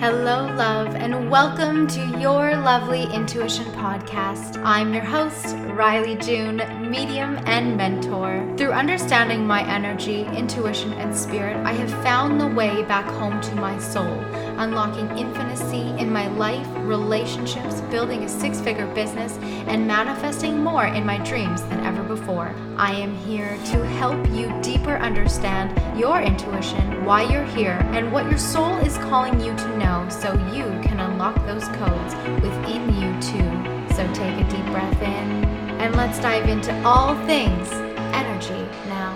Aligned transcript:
Hello, 0.00 0.46
love, 0.54 0.94
and 0.94 1.28
welcome 1.28 1.88
to 1.88 2.00
your 2.20 2.56
lovely 2.56 3.12
intuition 3.12 3.64
podcast. 3.72 4.62
I'm 4.64 4.94
your 4.94 5.02
host, 5.02 5.46
Rylee 5.74 6.24
June, 6.24 6.58
medium 6.88 7.38
and 7.46 7.76
mentor. 7.76 8.46
Through 8.56 8.72
understanding 8.72 9.46
my 9.46 9.62
energy, 9.68 10.24
intuition, 10.24 10.92
and 10.94 11.14
spirit, 11.14 11.56
I 11.64 11.72
have 11.72 11.90
found 12.02 12.40
the 12.40 12.48
way 12.48 12.82
back 12.84 13.04
home 13.04 13.40
to 13.40 13.54
my 13.56 13.78
soul, 13.78 14.18
unlocking 14.58 15.16
infinity 15.18 15.90
in 16.00 16.10
my 16.12 16.28
life, 16.28 16.66
relationships, 16.78 17.80
building 17.82 18.24
a 18.24 18.28
six 18.28 18.60
figure 18.60 18.86
business, 18.94 19.38
and 19.68 19.86
manifesting 19.86 20.62
more 20.62 20.86
in 20.86 21.04
my 21.04 21.18
dreams 21.18 21.62
than 21.62 21.80
ever 21.84 22.02
before. 22.02 22.54
I 22.76 22.92
am 22.92 23.14
here 23.16 23.58
to 23.66 23.86
help 23.86 24.18
you 24.30 24.52
deeper 24.62 24.96
understand 24.96 25.98
your 25.98 26.20
intuition, 26.20 27.04
why 27.04 27.22
you're 27.22 27.44
here, 27.44 27.78
and 27.92 28.12
what 28.12 28.24
your 28.30 28.38
soul 28.38 28.76
is 28.78 28.96
calling 28.98 29.40
you 29.40 29.54
to 29.56 29.78
know 29.78 30.06
so 30.08 30.32
you 30.54 30.64
can 30.82 31.00
unlock 31.00 31.36
those 31.46 31.68
codes 31.68 32.14
within 32.42 32.88
you 32.94 33.10
too. 33.20 33.94
So 33.94 34.06
take 34.14 34.40
a 34.40 34.48
deep 34.48 34.64
breath 34.66 35.02
in 35.02 35.47
and 35.78 35.94
let's 35.94 36.18
dive 36.18 36.48
into 36.48 36.74
all 36.84 37.14
things 37.24 37.70
energy 38.12 38.68
now. 38.88 39.14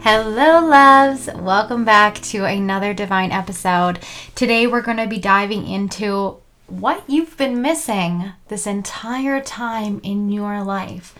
Hello, 0.00 0.66
loves. 0.66 1.30
Welcome 1.36 1.86
back 1.86 2.16
to 2.16 2.44
another 2.44 2.92
divine 2.92 3.32
episode. 3.32 4.00
Today, 4.34 4.66
we're 4.66 4.82
going 4.82 4.98
to 4.98 5.06
be 5.06 5.18
diving 5.18 5.66
into 5.66 6.41
what 6.80 7.04
you've 7.06 7.36
been 7.36 7.60
missing 7.60 8.32
this 8.48 8.66
entire 8.66 9.40
time 9.42 10.00
in 10.02 10.30
your 10.30 10.62
life. 10.62 11.14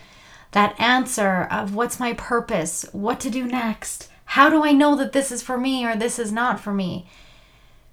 That 0.52 0.78
answer 0.80 1.46
of 1.50 1.74
what's 1.74 2.00
my 2.00 2.14
purpose, 2.14 2.86
what 2.92 3.20
to 3.20 3.30
do 3.30 3.44
next, 3.44 4.08
how 4.24 4.48
do 4.48 4.64
I 4.64 4.72
know 4.72 4.96
that 4.96 5.12
this 5.12 5.30
is 5.30 5.42
for 5.42 5.58
me 5.58 5.84
or 5.84 5.94
this 5.94 6.18
is 6.18 6.32
not 6.32 6.58
for 6.58 6.72
me? 6.72 7.06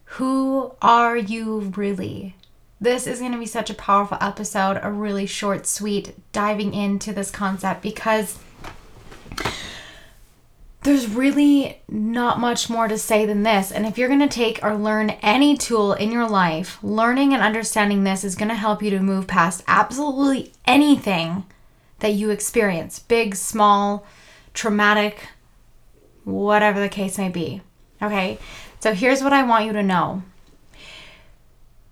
Who 0.06 0.74
are 0.82 1.18
you 1.18 1.74
really? 1.76 2.36
This 2.80 3.06
is 3.06 3.20
going 3.20 3.34
to 3.34 3.38
be 3.38 3.46
such 3.46 3.70
a 3.70 3.74
powerful 3.74 4.18
episode, 4.22 4.80
a 4.82 4.90
really 4.90 5.26
short, 5.26 5.68
sweet 5.68 6.16
diving 6.32 6.74
into 6.74 7.12
this 7.12 7.30
concept 7.30 7.82
because 7.82 8.40
there's 10.84 11.10
really 11.10 11.82
not 11.90 12.40
much 12.40 12.70
more 12.70 12.88
to 12.88 12.98
say 12.98 13.26
than 13.26 13.44
this. 13.44 13.72
And 13.72 13.86
if 13.86 13.98
you're 13.98 14.08
going 14.08 14.22
to 14.22 14.28
take 14.28 14.60
or 14.64 14.76
learn 14.76 15.12
any 15.22 15.58
tool 15.58 15.94
in 15.94 16.12
your 16.12 16.28
life, 16.28 16.80
learning 16.82 17.34
and 17.34 17.44
understanding 17.44 18.04
this 18.04 18.24
is 18.24 18.36
going 18.36 18.50
to 18.50 18.56
help 18.56 18.82
you 18.82 18.90
to 18.92 19.02
move 19.02 19.28
past 19.28 19.64
absolutely 19.68 20.54
anything 20.66 21.46
that 22.00 22.14
you 22.14 22.30
experience 22.30 23.00
big, 23.00 23.36
small, 23.36 24.06
traumatic, 24.54 25.28
whatever 26.24 26.80
the 26.80 26.90
case 26.90 27.18
may 27.18 27.30
be. 27.30 27.62
Okay? 28.02 28.40
So 28.80 28.94
here's 28.94 29.22
what 29.22 29.34
I 29.34 29.44
want 29.44 29.66
you 29.66 29.74
to 29.74 29.84
know 29.84 30.24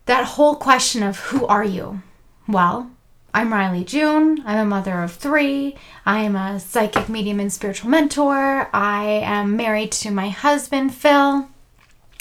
that 0.05 0.23
whole 0.23 0.55
question 0.55 1.03
of 1.03 1.19
who 1.19 1.45
are 1.47 1.65
you? 1.65 2.01
Well, 2.47 2.89
I'm 3.33 3.51
Rylee 3.51 3.85
June. 3.85 4.41
I'm 4.45 4.59
a 4.59 4.65
mother 4.65 5.01
of 5.03 5.13
three. 5.13 5.75
I 6.05 6.19
am 6.19 6.35
a 6.35 6.59
psychic 6.59 7.09
medium 7.09 7.39
and 7.39 7.51
spiritual 7.51 7.89
mentor. 7.89 8.69
I 8.73 9.03
am 9.05 9.55
married 9.55 9.91
to 9.93 10.11
my 10.11 10.29
husband, 10.29 10.95
Phil. 10.95 11.47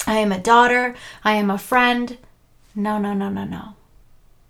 I 0.06 0.18
am 0.18 0.32
a 0.32 0.38
daughter. 0.38 0.94
I 1.24 1.32
am 1.32 1.50
a 1.50 1.58
friend. 1.58 2.18
No, 2.74 2.98
no, 2.98 3.14
no, 3.14 3.28
no, 3.28 3.44
no. 3.44 3.74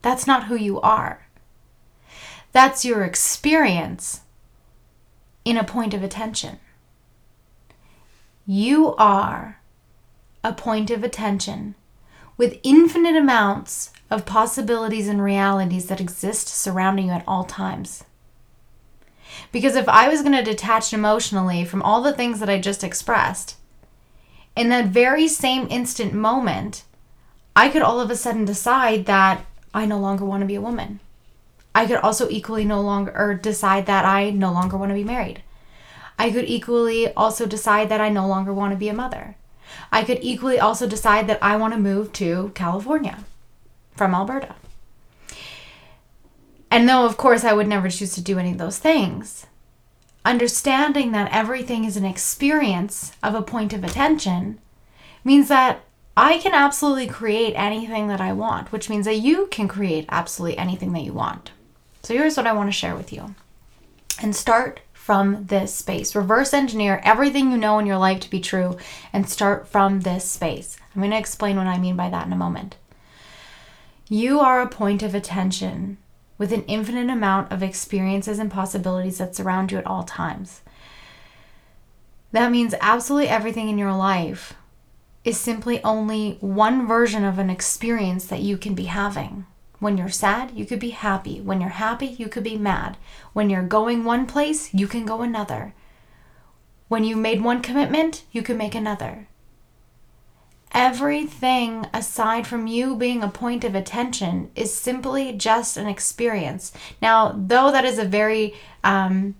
That's 0.03 0.27
not 0.27 0.45
who 0.45 0.57
you 0.57 0.81
are. 0.81 1.27
That's 2.53 2.85
your 2.85 3.05
experience 3.05 4.23
in 5.45 5.57
a 5.57 5.65
point 5.65 5.95
of 5.95 6.03
attention. 6.03 6.59
You 8.47 8.95
are 8.97 9.61
a 10.43 10.53
point 10.53 10.91
of 10.91 11.05
attention 11.05 11.75
with 12.37 12.59
infinite 12.63 13.17
amounts 13.17 13.91
of 14.11 14.27
possibilities 14.27 15.09
and 15.09 15.23
realities 15.23 15.87
that 15.87 16.01
exist 16.01 16.49
surrounding 16.49 17.07
you 17.07 17.13
at 17.13 17.25
all 17.27 17.45
times. 17.45 18.05
Because 19.53 19.77
if 19.77 19.89
I 19.89 20.09
was 20.09 20.23
going 20.23 20.37
to 20.37 20.43
detach 20.43 20.93
emotionally 20.93 21.65
from 21.65 21.83
all 21.83 22.03
the 22.03 22.13
things 22.13 22.41
that 22.41 22.49
I 22.49 22.61
just 22.61 22.85
expressed, 22.85 23.57
in 24.55 24.69
that 24.71 24.87
very 24.87 25.29
same 25.29 25.67
instant 25.71 26.15
moment, 26.15 26.85
I 27.55 27.69
could 27.69 27.83
all 27.83 28.01
of 28.01 28.11
a 28.11 28.17
sudden 28.17 28.45
decide 28.45 29.07
that 29.07 29.45
I 29.75 29.87
no 29.87 29.99
longer 29.99 30.25
want 30.25 30.41
to 30.41 30.47
be 30.47 30.55
a 30.55 30.61
woman. 30.61 31.01
I 31.75 31.87
could 31.87 31.99
also 31.99 32.29
equally 32.31 32.65
no 32.65 32.81
longer 32.81 33.13
or 33.15 33.35
decide 33.35 33.87
that 33.87 34.05
I 34.05 34.31
no 34.31 34.53
longer 34.53 34.77
want 34.77 34.91
to 34.91 34.95
be 34.95 35.05
married. 35.05 35.43
I 36.19 36.31
could 36.31 36.45
equally 36.47 37.13
also 37.13 37.45
decide 37.45 37.91
that 37.91 38.01
I 38.01 38.09
no 38.09 38.27
longer 38.27 38.55
want 38.55 38.73
to 38.73 38.79
be 38.79 38.89
a 38.89 38.95
mother. 38.95 39.37
I 39.93 40.05
could 40.05 40.19
equally 40.23 40.59
also 40.59 40.87
decide 40.87 41.27
that 41.27 41.43
I 41.43 41.57
want 41.57 41.75
to 41.75 41.81
move 41.81 42.13
to 42.15 42.53
California 42.55 43.25
from 43.97 44.15
Alberta. 44.15 44.55
And 46.71 46.89
though, 46.89 47.07
of 47.07 47.17
course, 47.17 47.45
I 47.45 47.53
would 47.53 47.69
never 47.69 47.89
choose 47.89 48.15
to 48.15 48.21
do 48.21 48.39
any 48.39 48.53
of 48.53 48.59
those 48.59 48.79
things, 48.79 49.47
understanding 50.25 51.13
that 51.13 51.33
everything 51.33 51.85
is 51.85 51.97
an 51.97 52.05
experience 52.05 53.13
of 53.23 53.35
a 53.35 53.43
point 53.43 53.73
of 53.73 53.85
attention 53.85 54.59
means 55.25 55.49
that 55.49 55.81
I 56.17 56.39
can 56.39 56.55
absolutely 56.55 57.07
create 57.07 57.55
anything 57.55 58.09
that 58.09 58.21
I 58.21 58.33
want, 58.33 58.73
which 58.73 58.89
means 58.89 59.05
that 59.05 59.21
you 59.21 59.47
can 59.47 59.69
create 59.69 60.07
absolutely 60.09 60.59
anything 60.59 60.93
that 60.93 61.03
you 61.03 61.13
want. 61.13 61.51
So 62.03 62.15
here's 62.15 62.37
what 62.37 62.47
I 62.47 62.53
want 62.53 62.69
to 62.69 62.73
share 62.73 62.97
with 62.97 63.13
you. 63.13 63.35
And 64.21 64.35
start 64.35 64.81
from 64.93 65.47
this 65.47 65.75
space. 65.75 66.17
Reverse 66.17 66.53
engineer 66.53 67.01
everything 67.05 67.53
you 67.53 67.57
know 67.57 67.79
in 67.79 67.87
your 67.87 67.99
life 67.99 68.21
to 68.21 68.31
be 68.31 68.41
true 68.41 68.77
and 69.13 69.29
start 69.29 69.69
from 69.69 70.01
this 70.01 70.29
space. 70.29 70.77
I'm 70.95 71.01
going 71.01 71.13
to 71.13 71.19
explain 71.19 71.57
what 71.57 71.67
I 71.67 71.79
mean 71.79 71.97
by 71.97 72.09
that 72.11 72.27
in 72.27 72.33
a 72.33 72.37
moment. 72.37 72.77
You 74.09 74.39
are 74.39 74.61
a 74.61 74.69
point 74.69 75.03
of 75.03 75.17
attention 75.17 75.99
with 76.39 76.53
an 76.53 76.63
infinite 76.65 77.11
amount 77.13 77.51
of 77.51 77.61
experiences 77.61 78.39
and 78.39 78.49
possibilities 78.49 79.19
that 79.19 79.35
surround 79.35 79.73
you 79.73 79.79
at 79.79 79.87
all 79.87 80.05
times. 80.05 80.61
That 82.31 82.53
means 82.53 82.73
absolutely 82.81 83.29
everything 83.29 83.69
in 83.69 83.79
your 83.79 83.95
life 83.95 84.55
is 85.25 85.41
simply 85.41 85.83
only 85.83 86.39
one 86.41 86.87
version 86.87 87.25
of 87.25 87.41
an 87.41 87.51
experience 87.51 88.27
that 88.27 88.43
you 88.43 88.57
can 88.57 88.77
be 88.77 88.85
having. 88.85 89.45
When 89.81 89.99
you're 89.99 90.09
sad, 90.09 90.53
you 90.55 90.67
could 90.67 90.79
be 90.79 90.91
happy. 90.91 91.41
When 91.41 91.61
you're 91.61 91.71
happy, 91.71 92.07
you 92.07 92.29
could 92.29 92.45
be 92.45 92.57
mad. 92.57 92.97
When 93.33 93.51
you're 93.51 93.65
going 93.65 94.05
one 94.05 94.27
place, 94.27 94.73
you 94.73 94.87
can 94.87 95.05
go 95.05 95.23
another. 95.23 95.75
When 96.87 97.03
you 97.03 97.17
made 97.17 97.43
one 97.43 97.61
commitment, 97.61 98.23
you 98.31 98.43
can 98.43 98.57
make 98.57 98.77
another 98.77 99.27
everything 100.77 101.87
aside 101.95 102.47
from 102.47 102.67
you 102.67 102.95
being 102.95 103.23
a 103.23 103.29
point 103.29 103.65
of 103.65 103.75
attention 103.75 104.51
is 104.55 104.73
simply 104.73 105.33
just 105.33 105.79
an 105.79 105.87
experience. 105.87 106.71
Now, 107.01 107.33
though 107.35 107.73
that 107.73 107.87
is 107.87 107.99
a 107.99 108.05
very 108.05 108.55
um, 108.85 109.37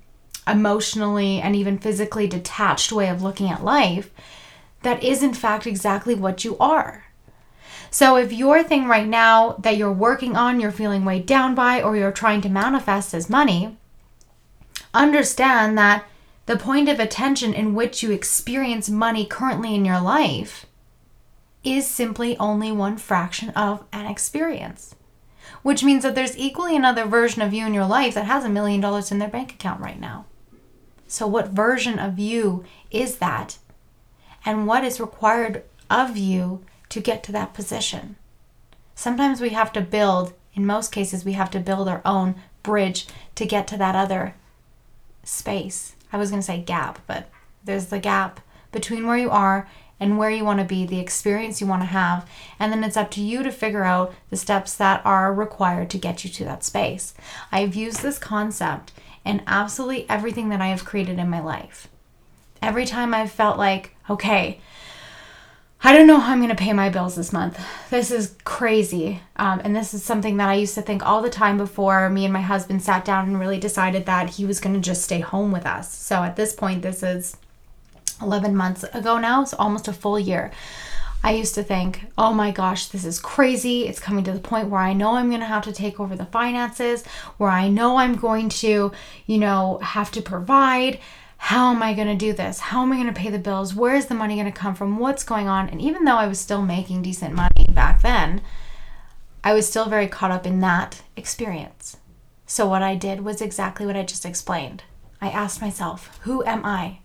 emotionally 0.49 1.43
and 1.43 1.55
even 1.55 1.77
physically 1.77 2.27
detached 2.27 2.91
way 2.91 3.11
of 3.11 3.23
looking 3.23 3.51
at 3.51 3.63
life, 3.63 4.11
that 4.81 5.05
is 5.05 5.23
in 5.23 5.35
fact 5.35 5.67
exactly 5.67 6.15
what 6.15 6.43
you 6.43 6.57
are. 6.57 7.05
So, 7.91 8.17
if 8.17 8.33
your 8.33 8.63
thing 8.63 8.87
right 8.87 9.07
now 9.07 9.57
that 9.59 9.77
you're 9.77 9.93
working 9.93 10.37
on, 10.37 10.59
you're 10.59 10.73
feeling 10.73 11.05
weighed 11.05 11.27
down 11.27 11.55
by, 11.55 11.83
or 11.83 11.97
you're 11.97 12.13
trying 12.13 12.41
to 12.43 12.49
manifest 12.49 13.13
as 13.13 13.31
money, 13.31 13.77
understand 14.95 15.77
that 15.77 16.05
the 16.47 16.57
point 16.57 16.89
of 16.89 16.99
attention 16.99 17.53
in 17.53 17.75
which 17.75 18.03
you 18.03 18.11
experience 18.11 18.89
money 18.89 19.27
currently 19.27 19.75
in 19.75 19.85
your 19.85 20.01
life 20.01 20.67
is 21.67 21.87
simply 21.87 22.39
only 22.39 22.71
one 22.71 22.97
fraction 22.97 23.51
of 23.51 23.85
an 23.93 24.07
experience. 24.07 24.95
Which 25.63 25.83
means 25.83 26.05
that 26.05 26.15
there's 26.15 26.39
equally 26.39 26.77
another 26.77 27.05
version 27.05 27.43
of 27.43 27.53
you 27.53 27.67
in 27.67 27.75
your 27.75 27.87
life 27.87 28.15
that 28.15 28.27
has 28.27 28.45
a 28.45 28.49
million 28.49 28.81
dollars 28.81 29.11
in 29.11 29.19
their 29.19 29.29
bank 29.29 29.53
account 29.53 29.81
right 29.81 29.99
now. 29.99 30.27
So, 31.09 31.27
what 31.27 31.49
version 31.49 31.99
of 31.99 32.19
you 32.19 32.65
is 32.91 33.19
that? 33.19 33.59
And 34.45 34.67
what 34.67 34.85
is 34.85 35.01
required 35.01 35.65
of 35.91 36.17
you 36.17 36.65
to 36.89 37.01
get 37.01 37.23
to 37.25 37.33
that 37.33 37.53
position? 37.53 38.17
Sometimes 38.95 39.41
we 39.41 39.51
have 39.51 39.73
to 39.73 39.81
build, 39.81 40.35
in 40.55 40.67
most 40.67 40.93
cases, 40.93 41.25
we 41.25 41.33
have 41.33 41.51
to 41.51 41.61
build 41.61 41.89
our 41.89 42.03
own 42.05 42.37
bridge 42.63 43.07
to 43.35 43.45
get 43.45 43.67
to 43.69 43.77
that 43.77 43.97
other 43.97 44.35
space. 45.25 45.95
I 46.13 46.17
was 46.17 46.31
going 46.31 46.41
to 46.41 46.47
say 46.47 46.59
gap, 46.59 47.01
but 47.07 47.29
there's 47.65 47.87
the 47.87 47.99
gap 47.99 48.41
between 48.71 49.07
where 49.07 49.19
you 49.19 49.31
are 49.31 49.69
and 49.99 50.19
where 50.19 50.31
you 50.31 50.45
want 50.45 50.61
to 50.61 50.65
be, 50.65 50.85
the 50.85 51.01
experience 51.01 51.61
you 51.61 51.67
want 51.67 51.83
to 51.83 51.87
have, 51.87 52.29
and 52.59 52.73
then 52.73 52.85
it's 52.85 52.97
up 52.97 53.11
to 53.13 53.23
you 53.23 53.43
to 53.43 53.51
figure 53.51 53.85
out 53.85 54.15
the 54.31 54.37
steps 54.37 54.75
that 54.75 55.05
are 55.05 55.33
required 55.33 55.91
to 55.91 55.99
get 55.99 56.25
you 56.25 56.31
to 56.31 56.45
that 56.45 56.65
space. 56.65 57.15
I've 57.51 57.75
used 57.75 58.03
this 58.03 58.19
concept 58.19 58.93
in 59.25 59.43
absolutely 59.47 60.09
everything 60.09 60.51
that 60.51 60.61
I 60.61 60.69
have 60.69 60.85
created 60.85 61.19
in 61.19 61.31
my 61.31 61.41
life. 61.41 61.89
Every 62.63 62.87
time 62.87 63.15
I've 63.15 63.33
felt 63.33 63.59
like, 63.59 63.95
okay, 64.09 64.61
I 65.83 65.93
don't 65.93 66.07
know 66.07 66.19
how 66.19 66.33
I'm 66.33 66.39
going 66.39 66.49
to 66.49 66.57
pay 66.57 66.73
my 66.73 66.89
bills 66.89 67.17
this 67.17 67.33
month. 67.33 67.61
This 67.91 68.11
is 68.11 68.35
crazy. 68.45 69.21
Um, 69.37 69.61
and 69.63 69.77
this 69.77 69.93
is 69.95 70.03
something 70.03 70.39
that 70.39 70.49
I 70.49 70.55
used 70.55 70.75
to 70.75 70.83
think 70.83 71.05
all 71.05 71.23
the 71.23 71.31
time 71.31 71.59
before 71.59 72.09
me 72.09 72.25
and 72.25 72.33
my 72.33 72.41
husband 72.41 72.83
sat 72.83 73.05
down 73.05 73.29
and 73.29 73.39
really 73.39 73.59
decided 73.59 74.07
that 74.07 74.31
he 74.31 74.45
was 74.47 74.59
going 74.59 74.75
to 74.75 74.81
just 74.81 75.03
stay 75.03 75.21
home 75.21 75.53
with 75.53 75.67
us. 75.67 75.95
So 75.95 76.17
at 76.23 76.37
this 76.37 76.55
point, 76.55 76.83
this 76.83 77.03
is 77.03 77.37
11 78.21 78.57
months 78.57 78.85
ago 78.85 79.19
now, 79.19 79.45
so 79.45 79.57
almost 79.59 79.89
a 79.89 79.93
full 79.93 80.19
year. 80.19 80.53
I 81.25 81.33
used 81.33 81.55
to 81.57 81.63
think, 81.63 82.07
oh 82.17 82.33
my 82.33 82.51
gosh, 82.51 82.87
this 82.87 83.05
is 83.05 83.19
crazy. 83.19 83.87
It's 83.89 83.99
coming 83.99 84.23
to 84.25 84.33
the 84.33 84.39
point 84.39 84.69
where 84.69 84.81
I 84.81 84.93
know 84.93 85.17
I'm 85.17 85.29
going 85.29 85.41
to 85.41 85.47
have 85.47 85.65
to 85.65 85.73
take 85.73 85.99
over 85.99 86.15
the 86.15 86.27
finances, 86.27 87.05
where 87.37 87.51
I 87.51 87.69
know 87.69 87.97
I'm 87.97 88.17
going 88.17 88.49
to, 88.51 88.93
you 89.27 89.39
know, 89.39 89.79
have 89.83 90.11
to 90.13 90.23
provide 90.23 91.01
how 91.39 91.73
am 91.73 91.83
I 91.83 91.95
going 91.95 92.09
to 92.09 92.15
do 92.15 92.33
this? 92.33 92.59
How 92.59 92.83
am 92.83 92.93
I 92.93 92.97
going 92.97 93.13
to 93.13 93.21
pay 93.21 93.31
the 93.31 93.39
bills? 93.39 93.75
Where 93.75 93.95
is 93.95 94.07
the 94.07 94.15
money 94.15 94.35
going 94.37 94.47
to 94.47 94.53
come 94.53 94.75
from? 94.75 94.99
What's 94.99 95.23
going 95.23 95.49
on? 95.49 95.69
And 95.69 95.81
even 95.81 96.05
though 96.05 96.17
I 96.17 96.27
was 96.27 96.41
still 96.41 96.63
making 96.63 97.03
decent 97.03 97.35
money 97.35 97.67
back 97.71 98.03
then, 98.03 98.41
I 99.45 99.53
was 99.53 99.69
still 99.69 99.87
very 99.87 100.09
caught 100.09 100.31
up 100.31 100.47
in 100.47 100.61
that 100.61 101.03
experience. 101.17 101.99
So, 102.47 102.67
what 102.67 102.83
I 102.83 102.95
did 102.95 103.21
was 103.21 103.41
exactly 103.41 103.87
what 103.87 103.97
I 103.97 104.03
just 104.03 104.25
explained. 104.25 104.85
I 105.21 105.29
asked 105.29 105.61
myself, 105.61 106.19
Who 106.23 106.45
am 106.45 106.65
I? 106.65 107.01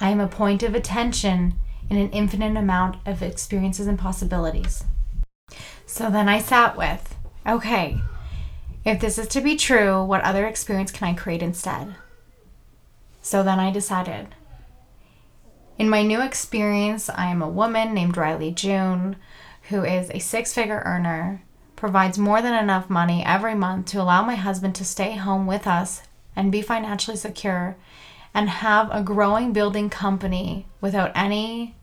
I 0.00 0.10
am 0.10 0.20
a 0.20 0.28
point 0.28 0.62
of 0.62 0.74
attention 0.74 1.54
in 1.90 1.96
an 1.96 2.10
infinite 2.10 2.56
amount 2.56 2.96
of 3.06 3.22
experiences 3.22 3.86
and 3.86 3.98
possibilities. 3.98 4.84
So 5.86 6.10
then 6.10 6.28
I 6.28 6.38
sat 6.38 6.76
with, 6.76 7.16
okay, 7.46 8.00
if 8.84 9.00
this 9.00 9.18
is 9.18 9.28
to 9.28 9.40
be 9.40 9.56
true, 9.56 10.04
what 10.04 10.22
other 10.22 10.46
experience 10.46 10.92
can 10.92 11.08
I 11.08 11.14
create 11.14 11.42
instead? 11.42 11.94
So 13.22 13.42
then 13.42 13.58
I 13.58 13.70
decided. 13.70 14.28
In 15.78 15.88
my 15.88 16.02
new 16.02 16.20
experience, 16.20 17.08
I 17.08 17.26
am 17.26 17.42
a 17.42 17.48
woman 17.48 17.94
named 17.94 18.16
Rylee 18.16 18.54
June 18.54 19.16
who 19.68 19.84
is 19.84 20.10
a 20.10 20.18
six 20.18 20.54
figure 20.54 20.82
earner, 20.84 21.42
provides 21.76 22.18
more 22.18 22.40
than 22.40 22.54
enough 22.54 22.88
money 22.88 23.22
every 23.24 23.54
month 23.54 23.86
to 23.86 24.00
allow 24.00 24.24
my 24.24 24.34
husband 24.34 24.74
to 24.74 24.84
stay 24.84 25.14
home 25.14 25.46
with 25.46 25.66
us 25.66 26.02
and 26.34 26.50
be 26.50 26.62
financially 26.62 27.16
secure 27.16 27.76
and 28.38 28.48
have 28.48 28.88
a 28.92 29.02
growing 29.02 29.52
building 29.52 29.90
company 29.90 30.64
without 30.80 31.10
any 31.12 31.74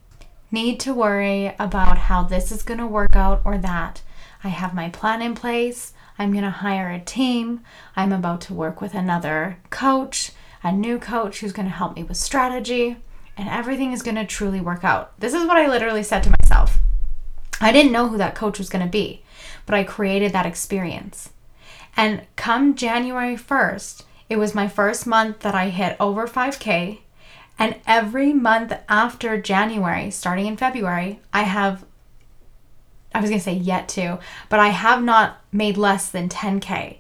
need 0.52 0.80
to 0.80 0.94
worry 0.94 1.54
about 1.60 1.98
how 1.98 2.24
this 2.24 2.50
is 2.50 2.64
going 2.64 2.80
to 2.80 2.88
work 2.88 3.14
out 3.14 3.42
or 3.44 3.58
that. 3.58 4.02
I 4.42 4.48
have 4.48 4.74
my 4.74 4.88
plan 4.88 5.22
in 5.22 5.36
place. 5.36 5.92
I'm 6.18 6.32
going 6.32 6.46
to 6.46 6.50
hire 6.50 6.90
a 6.90 7.00
team. 7.02 7.60
I'm 7.94 8.14
about 8.14 8.40
to 8.42 8.54
work 8.54 8.80
with 8.80 8.94
another 8.94 9.58
coach 9.70 10.32
a 10.64 10.72
new 10.72 10.98
coach 10.98 11.42
who's 11.42 11.52
going 11.52 11.68
to 11.68 11.76
help 11.76 11.96
me 11.96 12.04
with 12.04 12.18
strategy, 12.18 12.98
and 13.38 13.50
everything 13.50 13.92
is 13.92 14.02
going 14.02 14.16
to 14.16 14.26
truly 14.26 14.62
work 14.62 14.84
out. 14.84 15.12
This 15.20 15.34
is 15.34 15.46
what 15.46 15.58
I 15.58 15.68
literally 15.68 16.02
said 16.04 16.24
to 16.24 16.34
myself. 16.42 16.80
I 17.62 17.72
didn't 17.72 17.92
know 17.92 18.08
who 18.08 18.18
that 18.18 18.34
coach 18.34 18.58
was 18.58 18.70
going 18.70 18.84
to 18.84 18.90
be, 18.90 19.22
but 19.68 19.76
I 19.76 19.84
created 19.84 20.32
that 20.32 20.48
experience. 20.48 21.30
And 21.96 22.24
come 22.36 22.76
January 22.76 23.36
1st, 23.36 24.06
it 24.30 24.38
was 24.38 24.56
my 24.56 24.68
first 24.68 25.06
month 25.06 25.40
that 25.40 25.56
I 25.56 25.70
hit 25.70 25.96
over 26.00 26.28
5K. 26.28 27.00
And 27.58 27.76
every 27.88 28.34
month 28.34 28.74
after 28.90 29.40
January, 29.40 30.12
starting 30.12 30.46
in 30.46 30.58
February, 30.58 31.20
I 31.34 31.44
have, 31.44 31.86
I 33.14 33.22
was 33.22 33.30
going 33.30 33.40
to 33.40 33.44
say 33.44 33.54
yet 33.54 33.88
to, 33.90 34.20
but 34.50 34.60
I 34.60 34.70
have 34.70 35.04
not 35.04 35.42
made 35.52 35.78
less 35.78 36.10
than 36.10 36.28
10K. 36.28 36.98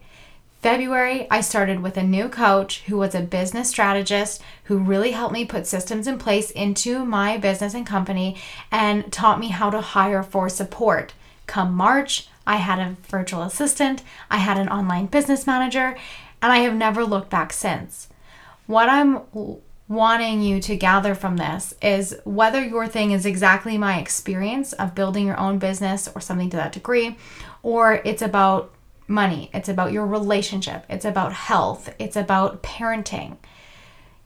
February, 0.62 1.28
I 1.30 1.42
started 1.42 1.82
with 1.82 1.96
a 1.96 2.02
new 2.02 2.28
coach 2.28 2.82
who 2.88 2.98
was 2.98 3.14
a 3.14 3.22
business 3.22 3.70
strategist 3.70 4.42
who 4.64 4.80
really 4.80 5.12
helped 5.12 5.34
me 5.34 5.46
put 5.46 5.68
systems 5.68 6.08
in 6.08 6.18
place 6.18 6.50
into 6.50 7.06
my 7.06 7.38
business 7.38 7.76
and 7.76 7.86
company 7.86 8.38
and 8.72 9.12
taught 9.14 9.40
me 9.40 9.50
how 9.50 9.70
to 9.70 9.80
hire 9.80 10.24
for 10.24 10.50
support. 10.50 11.14
Come 11.46 11.76
March, 11.76 12.30
I 12.48 12.56
had 12.56 12.80
a 12.80 12.96
virtual 13.08 13.44
assistant, 13.44 14.02
I 14.32 14.38
had 14.38 14.58
an 14.58 14.70
online 14.70 15.06
business 15.06 15.46
manager, 15.46 15.98
and 16.46 16.54
I 16.54 16.58
have 16.60 16.76
never 16.76 17.04
looked 17.04 17.32
back 17.32 17.52
since. 17.52 18.08
What 18.68 18.88
I'm 18.88 19.22
wanting 19.88 20.44
you 20.44 20.62
to 20.62 20.76
gather 20.76 21.16
from 21.16 21.38
this 21.38 21.74
is 21.82 22.16
whether 22.24 22.64
your 22.64 22.88
thing 22.88 23.10
is 23.10 23.26
exactly 23.26 23.80
my 23.80 23.98
experience 23.98 24.72
of 24.74 24.94
building 24.94 25.26
your 25.26 25.40
own 25.40 25.58
business 25.58 26.08
or 26.14 26.22
something 26.22 26.52
to 26.52 26.58
that 26.58 26.72
degree, 26.72 27.18
or 27.64 28.00
it's 28.06 28.22
about 28.22 28.72
money, 29.08 29.50
it's 29.56 29.70
about 29.70 29.92
your 29.92 30.06
relationship, 30.06 30.86
it's 30.88 31.04
about 31.04 31.34
health, 31.34 31.92
it's 31.98 32.16
about 32.16 32.62
parenting. 32.62 33.38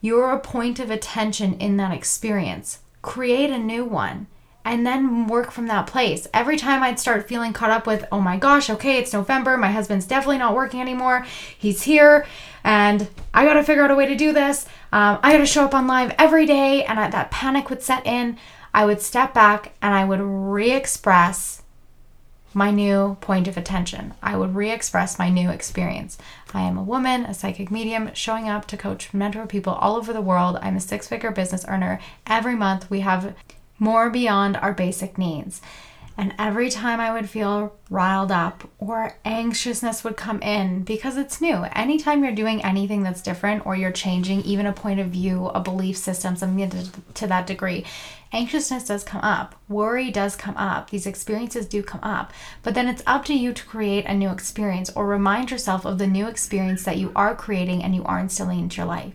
You're 0.02 0.32
a 0.32 0.40
point 0.40 0.78
of 0.78 0.90
attention 0.90 1.54
in 1.54 1.78
that 1.78 1.94
experience. 1.94 2.80
Create 3.00 3.48
a 3.48 3.58
new 3.58 3.86
one 3.86 4.26
and 4.64 4.86
then 4.86 5.26
work 5.26 5.50
from 5.50 5.66
that 5.68 5.86
place. 5.86 6.26
Every 6.34 6.56
time 6.56 6.82
I'd 6.82 7.00
start 7.00 7.28
feeling 7.28 7.52
caught 7.52 7.70
up 7.70 7.86
with, 7.86 8.06
oh 8.12 8.20
my 8.20 8.36
gosh, 8.36 8.70
okay, 8.70 8.98
it's 8.98 9.12
November, 9.12 9.56
my 9.56 9.70
husband's 9.70 10.06
definitely 10.06 10.38
not 10.38 10.54
working 10.54 10.80
anymore, 10.80 11.26
he's 11.56 11.82
here, 11.82 12.26
and 12.62 13.08
I 13.32 13.44
gotta 13.44 13.64
figure 13.64 13.84
out 13.84 13.90
a 13.90 13.94
way 13.94 14.06
to 14.06 14.16
do 14.16 14.32
this. 14.32 14.66
Um, 14.92 15.18
I 15.22 15.32
gotta 15.32 15.46
show 15.46 15.64
up 15.64 15.74
on 15.74 15.86
live 15.86 16.14
every 16.18 16.46
day, 16.46 16.84
and 16.84 16.98
I, 17.00 17.08
that 17.10 17.30
panic 17.30 17.70
would 17.70 17.82
set 17.82 18.06
in. 18.06 18.36
I 18.72 18.84
would 18.84 19.00
step 19.00 19.34
back 19.34 19.72
and 19.82 19.94
I 19.94 20.04
would 20.04 20.20
re 20.20 20.70
express 20.70 21.62
my 22.52 22.70
new 22.70 23.16
point 23.20 23.46
of 23.48 23.56
attention. 23.56 24.14
I 24.22 24.36
would 24.36 24.54
re 24.54 24.70
express 24.70 25.18
my 25.18 25.28
new 25.28 25.50
experience. 25.50 26.18
I 26.52 26.62
am 26.62 26.76
a 26.76 26.82
woman, 26.82 27.24
a 27.24 27.34
psychic 27.34 27.70
medium, 27.70 28.10
showing 28.14 28.48
up 28.48 28.66
to 28.66 28.76
coach, 28.76 29.14
mentor 29.14 29.46
people 29.46 29.72
all 29.74 29.96
over 29.96 30.12
the 30.12 30.20
world. 30.20 30.58
I'm 30.60 30.76
a 30.76 30.80
six 30.80 31.06
figure 31.08 31.30
business 31.30 31.64
earner. 31.68 32.00
Every 32.26 32.56
month, 32.56 32.90
we 32.90 33.00
have 33.00 33.34
more 33.80 34.10
beyond 34.10 34.56
our 34.56 34.72
basic 34.72 35.18
needs. 35.18 35.60
And 36.16 36.34
every 36.38 36.70
time 36.70 37.00
I 37.00 37.12
would 37.12 37.28
feel 37.28 37.79
riled 37.90 38.30
up 38.30 38.70
or 38.78 39.16
anxiousness 39.24 40.04
would 40.04 40.16
come 40.16 40.40
in 40.42 40.82
because 40.84 41.16
it's 41.16 41.40
new. 41.40 41.64
Anytime 41.74 42.22
you're 42.22 42.32
doing 42.32 42.64
anything 42.64 43.02
that's 43.02 43.20
different 43.20 43.66
or 43.66 43.74
you're 43.74 43.90
changing 43.90 44.42
even 44.42 44.64
a 44.64 44.72
point 44.72 45.00
of 45.00 45.08
view, 45.08 45.48
a 45.48 45.60
belief 45.60 45.96
system, 45.96 46.36
something 46.36 46.70
to, 47.14 47.26
that 47.26 47.48
degree, 47.48 47.84
anxiousness 48.32 48.84
does 48.84 49.02
come 49.02 49.20
up, 49.22 49.56
worry 49.68 50.10
does 50.10 50.36
come 50.36 50.56
up, 50.56 50.90
these 50.90 51.06
experiences 51.06 51.66
do 51.66 51.82
come 51.82 52.00
up, 52.02 52.32
but 52.62 52.74
then 52.74 52.88
it's 52.88 53.02
up 53.08 53.24
to 53.24 53.34
you 53.34 53.52
to 53.52 53.64
create 53.64 54.06
a 54.06 54.14
new 54.14 54.30
experience 54.30 54.88
or 54.90 55.06
remind 55.06 55.50
yourself 55.50 55.84
of 55.84 55.98
the 55.98 56.06
new 56.06 56.28
experience 56.28 56.84
that 56.84 56.96
you 56.96 57.10
are 57.16 57.34
creating 57.34 57.82
and 57.82 57.94
you 57.94 58.04
are 58.04 58.20
instilling 58.20 58.60
into 58.60 58.76
your 58.76 58.86
life. 58.86 59.12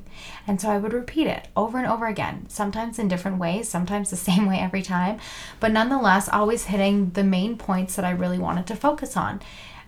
And 0.48 0.62
so 0.62 0.70
I 0.70 0.77
would 0.77 0.94
repeat 0.94 1.27
it 1.27 1.48
over 1.55 1.77
and 1.77 1.88
over 1.88 2.08
again, 2.08 2.46
sometimes 2.50 3.00
in 3.00 3.08
different 3.08 3.39
ways, 3.39 3.70
sometimes 3.70 4.10
the 4.10 4.15
same 4.15 4.48
way 4.48 4.60
every 4.60 4.82
time, 4.82 5.20
but 5.60 5.72
nonetheless, 5.72 6.29
always 6.29 6.65
hitting 6.65 7.12
the 7.12 7.24
main 7.24 7.58
points 7.58 7.96
that 7.96 8.05
I 8.05 8.12
really 8.12 8.39
wanted 8.39 8.64
to 8.67 8.75
focus 8.75 9.15
on. 9.15 9.41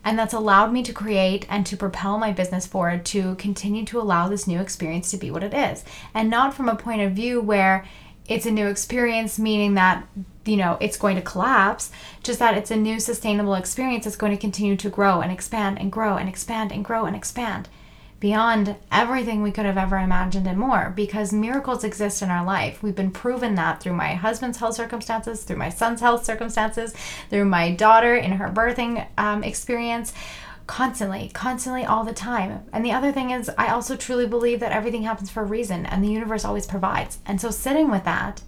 And 0.03 0.17
that's 0.17 0.34
allowed 0.34 0.72
me 0.72 0.84
to 0.84 0.93
create 0.93 1.46
and 1.50 1.65
to 1.65 1.75
propel 1.75 2.17
my 2.17 2.31
business 2.31 2.65
forward 2.65 3.05
to 3.07 3.36
continue 3.36 3.84
to 3.86 4.00
allow 4.00 4.29
this 4.29 4.48
new 4.48 4.60
experience 4.62 5.12
to 5.12 5.17
be 5.17 5.31
what 5.31 5.43
it 5.43 5.53
is. 5.53 5.84
And 6.13 6.29
not 6.29 6.53
from 6.53 6.69
a 6.69 6.75
point 6.75 7.01
of 7.01 7.12
view 7.12 7.41
where 7.41 7.86
it's 8.27 8.46
a 8.46 8.51
new 8.51 8.67
experience, 8.67 9.39
meaning 9.39 9.74
that, 9.74 10.07
you 10.46 10.57
know, 10.57 10.77
it's 10.79 10.98
going 10.98 11.15
to 11.15 11.22
collapse, 11.22 11.91
just 12.24 12.39
that 12.39 12.57
it's 12.57 12.72
a 12.72 12.75
new 12.75 13.00
sustainable 13.00 13.55
experience 13.55 14.05
that's 14.05 14.15
going 14.15 14.31
to 14.31 14.39
continue 14.39 14.75
to 14.77 14.89
grow 14.89 15.22
and 15.22 15.31
expand 15.31 15.79
and 15.79 15.91
grow 15.91 16.17
and 16.17 16.29
expand 16.29 16.72
and 16.72 16.86
grow 16.86 17.05
and 17.05 17.15
expand 17.15 17.67
beyond 18.19 18.75
everything 18.91 19.43
we 19.43 19.51
could 19.51 19.65
have 19.65 19.77
ever 19.77 19.97
imagined 19.97 20.47
and 20.47 20.57
more 20.57 20.91
because 20.95 21.31
miracles 21.31 21.83
exist 21.83 22.21
in 22.21 22.31
our 22.31 22.43
life. 22.43 22.81
We've 22.81 22.95
been 22.95 23.12
proven 23.12 23.55
that 23.55 23.81
through 23.81 23.93
my 23.93 24.15
husband's 24.15 24.57
health 24.57 24.75
circumstances, 24.75 25.43
through 25.43 25.57
my 25.57 25.69
son's 25.69 26.01
health 26.01 26.25
circumstances, 26.25 26.95
through 27.29 27.45
my 27.45 27.71
daughter 27.71 28.15
in 28.15 28.33
her 28.33 28.50
birthing 28.50 29.07
um, 29.17 29.43
experience 29.43 30.13
constantly, 30.65 31.29
constantly, 31.33 31.86
all 31.86 32.03
the 32.03 32.13
time. 32.13 32.65
And 32.74 32.83
the 32.83 32.91
other 32.91 33.12
thing 33.12 33.31
is, 33.31 33.50
I 33.57 33.69
also 33.69 33.95
truly 33.95 34.27
believe 34.27 34.59
that 34.59 34.71
everything 34.71 35.03
happens 35.03 35.29
for 35.29 35.41
a 35.41 35.45
reason 35.45 35.86
and 35.86 36.03
the 36.03 36.09
universe 36.09 36.43
always 36.43 36.65
provides. 36.65 37.19
And 37.25 37.39
so, 37.39 37.51
sitting 37.51 37.89
with 37.89 38.03
that, 38.03 38.41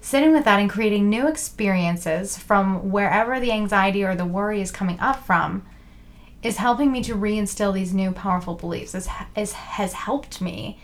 sitting 0.00 0.32
with 0.32 0.44
that 0.44 0.58
and 0.58 0.70
creating 0.70 1.08
new 1.08 1.28
experiences 1.28 2.38
from 2.38 2.90
wherever 2.90 3.38
the 3.38 3.52
anxiety 3.52 4.02
or 4.02 4.14
the 4.14 4.24
worry 4.24 4.62
is 4.62 4.70
coming 4.70 4.98
up 5.00 5.26
from 5.26 5.66
is 6.42 6.56
helping 6.56 6.90
me 6.90 7.02
to 7.02 7.14
reinstill 7.14 7.74
these 7.74 7.92
new 7.92 8.12
powerful 8.12 8.54
beliefs. 8.54 8.92
This 8.92 9.06
has, 9.06 9.52
has 9.52 9.92
helped 9.92 10.40
me 10.40 10.78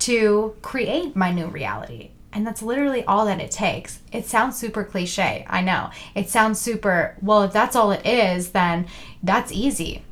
to 0.00 0.56
create 0.62 1.14
my 1.14 1.30
new 1.30 1.46
reality. 1.46 2.10
And 2.32 2.46
that's 2.46 2.62
literally 2.62 3.04
all 3.04 3.26
that 3.26 3.40
it 3.40 3.50
takes. 3.50 4.00
It 4.10 4.26
sounds 4.26 4.56
super 4.56 4.84
cliche. 4.84 5.44
I 5.48 5.60
know. 5.60 5.90
It 6.14 6.30
sounds 6.30 6.58
super, 6.58 7.16
well, 7.20 7.42
if 7.42 7.52
that's 7.52 7.76
all 7.76 7.92
it 7.92 8.06
is, 8.06 8.52
then 8.52 8.86
that's 9.22 9.52
easy. 9.52 10.02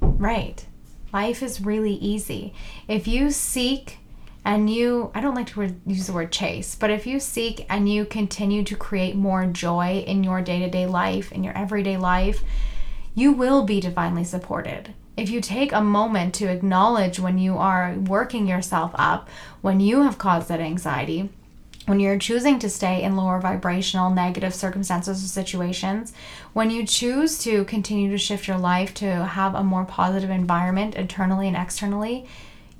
Right. 0.00 0.66
Life 1.12 1.42
is 1.42 1.60
really 1.60 1.94
easy. 1.94 2.52
If 2.88 3.06
you 3.06 3.30
seek 3.30 3.98
and 4.44 4.68
you, 4.68 5.12
I 5.14 5.20
don't 5.20 5.36
like 5.36 5.46
to 5.48 5.76
use 5.86 6.08
the 6.08 6.12
word 6.12 6.32
chase, 6.32 6.74
but 6.74 6.90
if 6.90 7.06
you 7.06 7.20
seek 7.20 7.64
and 7.70 7.88
you 7.88 8.04
continue 8.06 8.64
to 8.64 8.74
create 8.74 9.14
more 9.14 9.46
joy 9.46 10.04
in 10.04 10.24
your 10.24 10.42
day 10.42 10.58
to 10.58 10.68
day 10.68 10.86
life, 10.86 11.30
in 11.30 11.44
your 11.44 11.56
everyday 11.56 11.96
life, 11.96 12.42
you 13.14 13.32
will 13.32 13.64
be 13.64 13.80
divinely 13.80 14.24
supported. 14.24 14.94
If 15.16 15.28
you 15.28 15.40
take 15.40 15.72
a 15.72 15.82
moment 15.82 16.34
to 16.36 16.46
acknowledge 16.46 17.20
when 17.20 17.38
you 17.38 17.58
are 17.58 17.94
working 17.94 18.46
yourself 18.46 18.92
up, 18.94 19.28
when 19.60 19.80
you 19.80 20.02
have 20.02 20.16
caused 20.16 20.48
that 20.48 20.60
anxiety, 20.60 21.28
when 21.86 22.00
you're 22.00 22.18
choosing 22.18 22.58
to 22.60 22.70
stay 22.70 23.02
in 23.02 23.16
lower 23.16 23.40
vibrational 23.40 24.08
negative 24.08 24.54
circumstances 24.54 25.22
or 25.22 25.26
situations, 25.26 26.12
when 26.52 26.70
you 26.70 26.86
choose 26.86 27.38
to 27.38 27.64
continue 27.64 28.10
to 28.10 28.18
shift 28.18 28.46
your 28.46 28.56
life 28.56 28.94
to 28.94 29.24
have 29.24 29.54
a 29.54 29.64
more 29.64 29.84
positive 29.84 30.30
environment 30.30 30.94
internally 30.94 31.48
and 31.48 31.56
externally, 31.56 32.26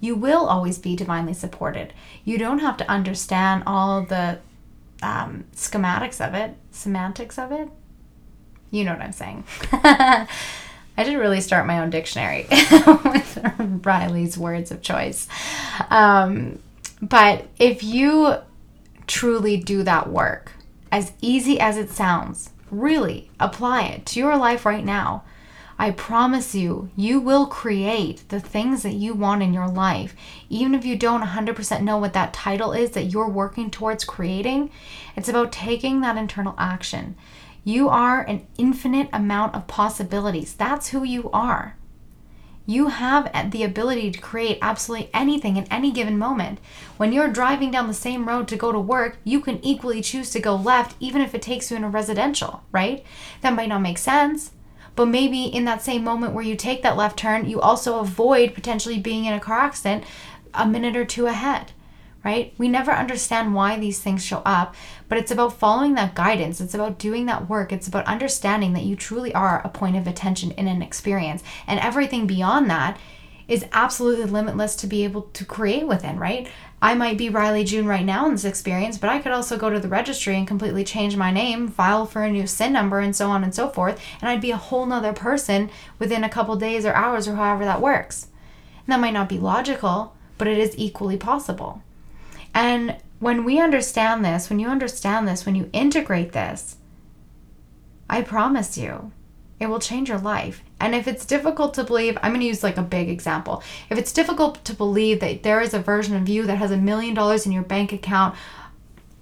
you 0.00 0.14
will 0.14 0.46
always 0.46 0.78
be 0.78 0.96
divinely 0.96 1.34
supported. 1.34 1.92
You 2.24 2.38
don't 2.38 2.60
have 2.60 2.76
to 2.78 2.90
understand 2.90 3.64
all 3.66 4.02
the 4.02 4.38
um, 5.02 5.44
schematics 5.54 6.24
of 6.26 6.34
it, 6.34 6.56
semantics 6.70 7.38
of 7.38 7.52
it. 7.52 7.68
You 8.72 8.84
know 8.84 8.92
what 8.92 9.02
I'm 9.02 9.12
saying. 9.12 9.44
I 10.96 11.04
did 11.04 11.16
really 11.16 11.40
start 11.40 11.66
my 11.66 11.78
own 11.78 11.90
dictionary 11.90 12.46
with 12.50 13.38
Rylee's 13.82 14.36
words 14.36 14.70
of 14.70 14.82
choice. 14.82 15.28
Um, 15.90 16.58
but 17.00 17.46
if 17.58 17.84
you 17.84 18.36
truly 19.06 19.56
do 19.58 19.82
that 19.84 20.10
work, 20.10 20.52
as 20.90 21.12
easy 21.20 21.60
as 21.60 21.76
it 21.76 21.90
sounds, 21.90 22.50
really 22.70 23.30
apply 23.38 23.82
it 23.82 24.06
to 24.06 24.18
your 24.18 24.36
life 24.36 24.66
right 24.66 24.84
now. 24.84 25.22
I 25.78 25.90
promise 25.90 26.54
you, 26.54 26.90
you 26.96 27.18
will 27.18 27.46
create 27.46 28.28
the 28.28 28.38
things 28.40 28.82
that 28.82 28.92
you 28.92 29.14
want 29.14 29.42
in 29.42 29.52
your 29.52 29.68
life. 29.68 30.14
Even 30.48 30.74
if 30.74 30.84
you 30.84 30.96
don't 30.96 31.22
100% 31.22 31.82
know 31.82 31.98
what 31.98 32.12
that 32.12 32.32
title 32.32 32.72
is 32.72 32.90
that 32.90 33.06
you're 33.06 33.28
working 33.28 33.70
towards 33.70 34.04
creating, 34.04 34.70
it's 35.16 35.28
about 35.28 35.50
taking 35.50 36.00
that 36.00 36.16
internal 36.16 36.54
action. 36.56 37.16
You 37.64 37.88
are 37.88 38.22
an 38.22 38.46
infinite 38.58 39.08
amount 39.12 39.54
of 39.54 39.68
possibilities. 39.68 40.52
That's 40.54 40.88
who 40.88 41.04
you 41.04 41.30
are. 41.32 41.76
You 42.66 42.88
have 42.88 43.50
the 43.50 43.62
ability 43.62 44.10
to 44.10 44.20
create 44.20 44.58
absolutely 44.62 45.10
anything 45.14 45.56
in 45.56 45.64
any 45.64 45.92
given 45.92 46.18
moment. 46.18 46.58
When 46.96 47.12
you're 47.12 47.28
driving 47.28 47.70
down 47.70 47.88
the 47.88 47.94
same 47.94 48.28
road 48.28 48.48
to 48.48 48.56
go 48.56 48.72
to 48.72 48.80
work, 48.80 49.18
you 49.24 49.40
can 49.40 49.64
equally 49.64 50.00
choose 50.00 50.30
to 50.30 50.40
go 50.40 50.56
left, 50.56 50.96
even 50.98 51.22
if 51.22 51.34
it 51.34 51.42
takes 51.42 51.70
you 51.70 51.76
in 51.76 51.84
a 51.84 51.88
residential, 51.88 52.62
right? 52.72 53.04
That 53.40 53.54
might 53.54 53.68
not 53.68 53.80
make 53.80 53.98
sense. 53.98 54.52
But 54.94 55.06
maybe 55.06 55.44
in 55.44 55.64
that 55.64 55.82
same 55.82 56.04
moment 56.04 56.34
where 56.34 56.44
you 56.44 56.56
take 56.56 56.82
that 56.82 56.96
left 56.96 57.18
turn, 57.18 57.48
you 57.48 57.60
also 57.60 57.98
avoid 57.98 58.54
potentially 58.54 58.98
being 58.98 59.24
in 59.24 59.34
a 59.34 59.40
car 59.40 59.58
accident 59.58 60.04
a 60.54 60.66
minute 60.66 60.96
or 60.96 61.04
two 61.04 61.26
ahead 61.26 61.72
right? 62.24 62.54
We 62.58 62.68
never 62.68 62.92
understand 62.92 63.54
why 63.54 63.78
these 63.78 64.00
things 64.00 64.24
show 64.24 64.42
up, 64.44 64.74
but 65.08 65.18
it's 65.18 65.30
about 65.30 65.58
following 65.58 65.94
that 65.94 66.14
guidance. 66.14 66.60
It's 66.60 66.74
about 66.74 66.98
doing 66.98 67.26
that 67.26 67.48
work. 67.48 67.72
It's 67.72 67.88
about 67.88 68.06
understanding 68.06 68.72
that 68.74 68.84
you 68.84 68.96
truly 68.96 69.34
are 69.34 69.60
a 69.64 69.68
point 69.68 69.96
of 69.96 70.06
attention 70.06 70.52
in 70.52 70.68
an 70.68 70.82
experience. 70.82 71.42
And 71.66 71.80
everything 71.80 72.26
beyond 72.26 72.70
that 72.70 72.98
is 73.48 73.66
absolutely 73.72 74.24
limitless 74.24 74.76
to 74.76 74.86
be 74.86 75.04
able 75.04 75.22
to 75.22 75.44
create 75.44 75.86
within, 75.86 76.18
right? 76.18 76.48
I 76.80 76.94
might 76.94 77.18
be 77.18 77.28
Rylee 77.28 77.66
June 77.66 77.86
right 77.86 78.04
now 78.04 78.26
in 78.26 78.32
this 78.32 78.44
experience, 78.44 78.98
but 78.98 79.10
I 79.10 79.18
could 79.18 79.32
also 79.32 79.56
go 79.56 79.70
to 79.70 79.78
the 79.78 79.88
registry 79.88 80.36
and 80.36 80.48
completely 80.48 80.84
change 80.84 81.16
my 81.16 81.30
name, 81.30 81.68
file 81.68 82.06
for 82.06 82.22
a 82.22 82.30
new 82.30 82.46
SIN 82.46 82.72
number, 82.72 82.98
and 82.98 83.14
so 83.14 83.30
on 83.30 83.44
and 83.44 83.54
so 83.54 83.68
forth. 83.68 84.00
And 84.20 84.28
I'd 84.28 84.40
be 84.40 84.50
a 84.50 84.56
whole 84.56 84.86
nother 84.86 85.12
person 85.12 85.70
within 85.98 86.24
a 86.24 86.28
couple 86.28 86.56
days 86.56 86.84
or 86.84 86.94
hours 86.94 87.28
or 87.28 87.36
however 87.36 87.64
that 87.64 87.80
works. 87.80 88.28
And 88.84 88.92
that 88.92 89.00
might 89.00 89.12
not 89.12 89.28
be 89.28 89.38
logical, 89.38 90.16
but 90.38 90.48
it 90.48 90.58
is 90.58 90.74
equally 90.76 91.16
possible. 91.16 91.82
And 92.54 92.96
when 93.18 93.44
we 93.44 93.60
understand 93.60 94.24
this, 94.24 94.50
when 94.50 94.58
you 94.58 94.68
understand 94.68 95.26
this, 95.26 95.46
when 95.46 95.54
you 95.54 95.70
integrate 95.72 96.32
this, 96.32 96.76
I 98.10 98.22
promise 98.22 98.76
you, 98.76 99.12
it 99.58 99.66
will 99.66 99.78
change 99.78 100.08
your 100.08 100.18
life. 100.18 100.62
And 100.80 100.94
if 100.94 101.06
it's 101.06 101.24
difficult 101.24 101.74
to 101.74 101.84
believe, 101.84 102.18
I'm 102.20 102.32
going 102.32 102.40
to 102.40 102.46
use 102.46 102.64
like 102.64 102.76
a 102.76 102.82
big 102.82 103.08
example. 103.08 103.62
If 103.88 103.96
it's 103.96 104.12
difficult 104.12 104.64
to 104.64 104.74
believe 104.74 105.20
that 105.20 105.44
there 105.44 105.60
is 105.60 105.72
a 105.72 105.78
version 105.78 106.16
of 106.16 106.28
you 106.28 106.44
that 106.46 106.56
has 106.56 106.72
a 106.72 106.76
million 106.76 107.14
dollars 107.14 107.46
in 107.46 107.52
your 107.52 107.62
bank 107.62 107.92
account, 107.92 108.34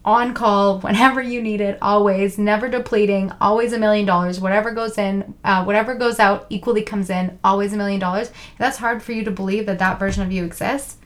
on 0.02 0.32
call 0.32 0.78
whenever 0.80 1.20
you 1.20 1.42
need 1.42 1.60
it, 1.60 1.78
always, 1.82 2.38
never 2.38 2.68
depleting, 2.68 3.32
always 3.40 3.72
a 3.72 3.78
million 3.78 4.06
dollars. 4.06 4.40
Whatever 4.40 4.70
goes 4.70 4.96
in, 4.98 5.34
uh, 5.44 5.64
whatever 5.64 5.94
goes 5.94 6.18
out 6.18 6.46
equally 6.48 6.82
comes 6.82 7.10
in, 7.10 7.38
always 7.44 7.72
a 7.72 7.76
million 7.76 8.00
dollars. 8.00 8.32
That's 8.58 8.78
hard 8.78 9.02
for 9.02 9.12
you 9.12 9.24
to 9.24 9.30
believe 9.30 9.66
that 9.66 9.78
that 9.78 9.98
version 9.98 10.22
of 10.22 10.32
you 10.32 10.44
exists. 10.44 10.96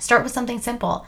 Start 0.00 0.22
with 0.22 0.32
something 0.32 0.58
simple. 0.58 1.06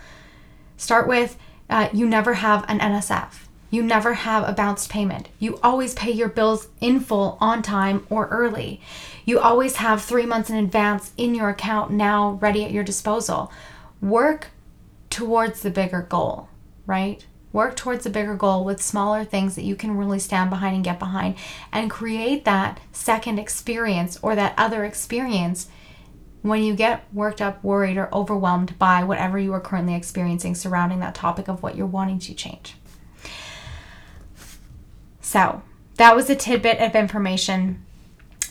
Start 0.77 1.09
with 1.09 1.37
uh, 1.69 1.89
you 1.93 2.07
never 2.07 2.35
have 2.35 2.65
an 2.69 2.79
NSF. 2.79 3.47
You 3.71 3.83
never 3.83 4.15
have 4.15 4.49
a 4.49 4.53
bounced 4.53 4.91
payment. 4.91 5.29
You 5.39 5.59
always 5.63 5.95
pay 5.95 6.13
your 6.13 6.29
bills 6.29 6.69
in 6.81 7.01
full, 7.01 7.37
on 7.41 7.63
time, 7.63 8.07
or 8.09 8.29
early. 8.29 8.81
You 9.25 9.41
always 9.41 9.77
have 9.77 10.03
three 10.03 10.27
months 10.27 10.51
in 10.51 10.57
advance 10.57 11.13
in 11.17 11.35
your 11.35 11.49
account 11.49 11.91
now 11.91 12.39
ready 12.41 12.65
at 12.65 12.71
your 12.71 12.85
disposal. 12.85 13.51
Work 14.01 14.49
towards 15.11 15.63
the 15.63 15.71
bigger 15.71 16.03
goal, 16.03 16.49
right? 16.87 17.27
Work 17.53 17.75
towards 17.75 18.05
the 18.05 18.11
bigger 18.11 18.37
goal 18.37 18.65
with 18.65 18.83
smaller 18.83 19.25
things 19.25 19.57
that 19.57 19.65
you 19.65 19.75
can 19.75 19.97
really 19.97 20.19
stand 20.19 20.51
behind 20.51 20.77
and 20.77 20.85
get 20.85 20.99
behind 20.99 21.37
and 21.73 21.91
create 21.91 22.45
that 22.45 22.79
second 22.93 23.39
experience 23.39 24.19
or 24.23 24.37
that 24.37 24.55
other 24.57 24.85
experience 24.85 25.69
when 26.49 26.63
you 26.63 26.75
get 26.75 27.05
worked 27.13 27.41
up, 27.41 27.63
worried, 27.63 27.97
or 27.97 28.13
overwhelmed 28.15 28.79
by 28.79 29.05
whatever 29.05 29.39
you 29.39 29.53
are 29.53 29.61
currently 29.61 29.95
experiencing 29.95 30.55
surrounding 30.55 31.01
that 31.01 31.15
topic 31.15 31.49
of 31.49 31.63
what 31.63 31.77
you're 31.77 31.87
wanting 31.87 32.19
to 32.21 32.35
change. 32.35 32.77
So, 35.21 35.63
that 35.97 36.15
was 36.15 36.31
a 36.31 36.37
tidbit 36.37 36.79
of 36.79 36.95
information 36.95 37.85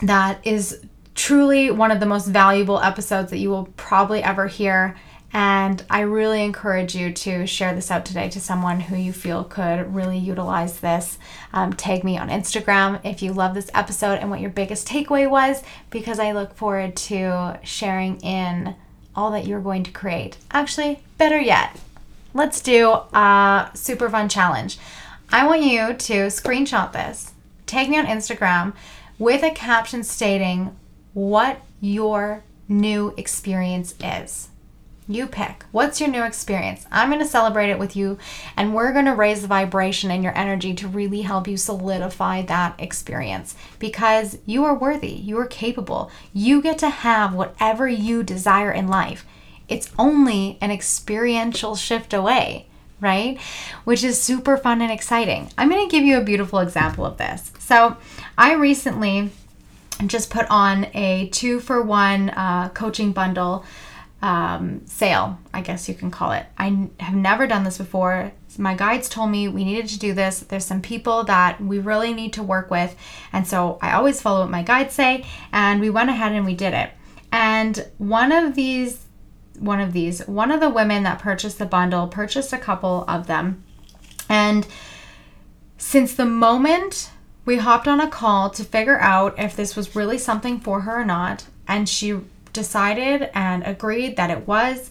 that 0.02 0.46
is 0.46 0.84
truly 1.14 1.70
one 1.70 1.90
of 1.90 2.00
the 2.00 2.06
most 2.06 2.26
valuable 2.26 2.80
episodes 2.80 3.30
that 3.30 3.38
you 3.38 3.50
will 3.50 3.68
probably 3.76 4.22
ever 4.22 4.46
hear. 4.46 4.96
And 5.32 5.84
I 5.90 6.00
really 6.00 6.42
encourage 6.44 6.94
you 6.94 7.12
to 7.12 7.46
share 7.46 7.74
this 7.74 7.90
out 7.90 8.06
today 8.06 8.30
to 8.30 8.40
someone 8.40 8.80
who 8.80 8.96
you 8.96 9.12
feel 9.12 9.44
could 9.44 9.94
really 9.94 10.16
utilize 10.16 10.80
this. 10.80 11.18
Um, 11.52 11.72
tag 11.74 12.04
me 12.04 12.16
on 12.16 12.30
Instagram 12.30 13.00
if 13.04 13.22
you 13.22 13.32
love 13.32 13.54
this 13.54 13.70
episode 13.74 14.18
and 14.18 14.30
what 14.30 14.40
your 14.40 14.50
biggest 14.50 14.88
takeaway 14.88 15.28
was, 15.28 15.62
because 15.90 16.18
I 16.18 16.32
look 16.32 16.54
forward 16.54 16.96
to 16.96 17.58
sharing 17.64 18.18
in 18.20 18.76
all 19.14 19.30
that 19.32 19.46
you're 19.46 19.60
going 19.60 19.82
to 19.82 19.90
create. 19.90 20.38
Actually, 20.52 21.00
better 21.18 21.40
yet, 21.40 21.78
let's 22.32 22.60
do 22.60 22.92
a 22.92 23.70
super 23.74 24.08
fun 24.08 24.28
challenge. 24.28 24.78
I 25.30 25.46
want 25.46 25.62
you 25.62 25.92
to 25.92 26.26
screenshot 26.28 26.92
this, 26.92 27.32
tag 27.66 27.90
me 27.90 27.98
on 27.98 28.06
Instagram 28.06 28.74
with 29.18 29.42
a 29.42 29.50
caption 29.50 30.02
stating 30.02 30.76
what 31.14 31.60
your 31.80 32.44
new 32.68 33.12
experience 33.16 33.94
is. 34.00 34.48
You 35.08 35.28
pick. 35.28 35.64
What's 35.70 36.00
your 36.00 36.10
new 36.10 36.24
experience? 36.24 36.84
I'm 36.90 37.10
going 37.10 37.22
to 37.22 37.28
celebrate 37.28 37.70
it 37.70 37.78
with 37.78 37.94
you, 37.94 38.18
and 38.56 38.74
we're 38.74 38.92
going 38.92 39.04
to 39.04 39.14
raise 39.14 39.40
the 39.40 39.46
vibration 39.46 40.10
and 40.10 40.20
your 40.20 40.36
energy 40.36 40.74
to 40.74 40.88
really 40.88 41.22
help 41.22 41.46
you 41.46 41.56
solidify 41.56 42.42
that 42.42 42.74
experience 42.80 43.54
because 43.78 44.38
you 44.46 44.64
are 44.64 44.74
worthy, 44.74 45.12
you 45.12 45.38
are 45.38 45.46
capable, 45.46 46.10
you 46.32 46.60
get 46.60 46.78
to 46.78 46.90
have 46.90 47.34
whatever 47.34 47.88
you 47.88 48.24
desire 48.24 48.72
in 48.72 48.88
life. 48.88 49.24
It's 49.68 49.92
only 49.96 50.58
an 50.60 50.72
experiential 50.72 51.76
shift 51.76 52.12
away, 52.12 52.66
right? 53.00 53.40
Which 53.84 54.02
is 54.02 54.20
super 54.20 54.56
fun 54.56 54.80
and 54.80 54.90
exciting. 54.90 55.50
I'm 55.56 55.70
going 55.70 55.88
to 55.88 55.90
give 55.90 56.04
you 56.04 56.18
a 56.18 56.24
beautiful 56.24 56.58
example 56.58 57.06
of 57.06 57.16
this. 57.16 57.52
So, 57.60 57.96
I 58.36 58.54
recently 58.54 59.30
just 60.04 60.30
put 60.30 60.46
on 60.50 60.88
a 60.94 61.28
two 61.28 61.60
for 61.60 61.80
one 61.80 62.30
uh, 62.30 62.70
coaching 62.70 63.12
bundle 63.12 63.64
um, 64.26 64.84
sale, 64.86 65.38
I 65.54 65.60
guess 65.60 65.88
you 65.88 65.94
can 65.94 66.10
call 66.10 66.32
it. 66.32 66.44
I 66.58 66.88
have 66.98 67.14
never 67.14 67.46
done 67.46 67.62
this 67.62 67.78
before. 67.78 68.32
My 68.58 68.74
guides 68.74 69.08
told 69.08 69.30
me 69.30 69.46
we 69.46 69.64
needed 69.64 69.88
to 69.90 70.00
do 70.00 70.14
this. 70.14 70.40
There's 70.40 70.64
some 70.64 70.82
people 70.82 71.22
that 71.24 71.60
we 71.60 71.78
really 71.78 72.12
need 72.12 72.32
to 72.32 72.42
work 72.42 72.68
with. 72.68 72.96
And 73.32 73.46
so 73.46 73.78
I 73.80 73.92
always 73.92 74.20
follow 74.20 74.40
what 74.40 74.50
my 74.50 74.64
guides 74.64 74.94
say. 74.94 75.24
And 75.52 75.80
we 75.80 75.90
went 75.90 76.10
ahead 76.10 76.32
and 76.32 76.44
we 76.44 76.56
did 76.56 76.74
it. 76.74 76.90
And 77.30 77.86
one 77.98 78.32
of 78.32 78.56
these, 78.56 79.06
one 79.60 79.78
of 79.78 79.92
these, 79.92 80.26
one 80.26 80.50
of 80.50 80.58
the 80.58 80.70
women 80.70 81.04
that 81.04 81.20
purchased 81.20 81.60
the 81.60 81.64
bundle 81.64 82.08
purchased 82.08 82.52
a 82.52 82.58
couple 82.58 83.04
of 83.06 83.28
them. 83.28 83.62
And 84.28 84.66
since 85.78 86.16
the 86.16 86.26
moment 86.26 87.12
we 87.44 87.58
hopped 87.58 87.86
on 87.86 88.00
a 88.00 88.10
call 88.10 88.50
to 88.50 88.64
figure 88.64 88.98
out 88.98 89.38
if 89.38 89.54
this 89.54 89.76
was 89.76 89.94
really 89.94 90.18
something 90.18 90.58
for 90.58 90.80
her 90.80 91.02
or 91.02 91.04
not, 91.04 91.46
and 91.68 91.88
she 91.88 92.18
decided 92.56 93.30
and 93.32 93.62
agreed 93.64 94.16
that 94.16 94.30
it 94.30 94.48
was. 94.48 94.90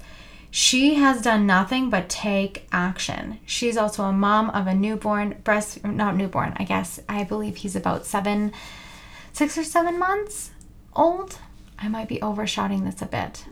She 0.50 0.94
has 0.94 1.22
done 1.22 1.46
nothing 1.46 1.90
but 1.90 2.08
take 2.08 2.66
action. 2.72 3.40
She's 3.46 3.76
also 3.76 4.04
a 4.04 4.14
mom 4.14 4.50
of 4.52 4.68
a 4.68 4.74
newborn, 4.74 5.42
breast, 5.44 5.84
not 5.84 6.16
newborn, 6.16 6.54
I 6.56 6.64
guess. 6.64 7.02
I 7.10 7.26
believe 7.26 7.58
he's 7.58 7.76
about 7.76 8.06
seven, 8.06 8.54
six 9.34 9.58
or 9.58 9.66
seven 9.66 10.00
months 10.00 10.52
old. 10.96 11.40
I 11.78 11.90
might 11.90 12.08
be 12.08 12.20
overshouting 12.20 12.86
this 12.86 13.02
a 13.02 13.06
bit. 13.06 13.44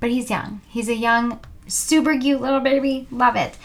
But 0.00 0.10
he's 0.10 0.30
young. 0.30 0.62
He's 0.66 0.88
a 0.88 0.94
young, 0.94 1.40
super 1.66 2.18
cute 2.18 2.40
little 2.40 2.60
baby. 2.60 3.06
Love 3.10 3.36
it. 3.36 3.58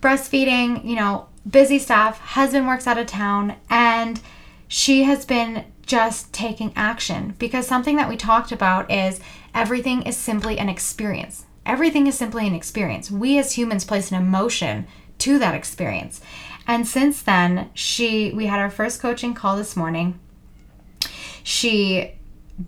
Breastfeeding, 0.00 0.84
you 0.84 0.94
know, 0.94 1.26
busy 1.50 1.80
stuff. 1.80 2.20
Husband 2.20 2.68
works 2.68 2.86
out 2.86 2.98
of 2.98 3.08
town. 3.08 3.56
And 3.68 4.20
she 4.68 5.02
has 5.02 5.24
been 5.24 5.64
just 5.86 6.32
taking 6.32 6.72
action 6.76 7.34
because 7.38 7.66
something 7.66 7.96
that 7.96 8.08
we 8.08 8.16
talked 8.16 8.52
about 8.52 8.90
is 8.90 9.20
everything 9.54 10.02
is 10.02 10.16
simply 10.16 10.58
an 10.58 10.68
experience. 10.68 11.46
Everything 11.64 12.06
is 12.06 12.18
simply 12.18 12.46
an 12.46 12.54
experience. 12.54 13.10
We 13.10 13.38
as 13.38 13.52
humans 13.52 13.84
place 13.84 14.10
an 14.10 14.20
emotion 14.20 14.86
to 15.18 15.38
that 15.38 15.54
experience. 15.54 16.20
And 16.66 16.86
since 16.86 17.22
then, 17.22 17.70
she 17.74 18.32
we 18.32 18.46
had 18.46 18.58
our 18.58 18.70
first 18.70 19.00
coaching 19.00 19.34
call 19.34 19.56
this 19.56 19.76
morning. 19.76 20.18
She 21.42 22.14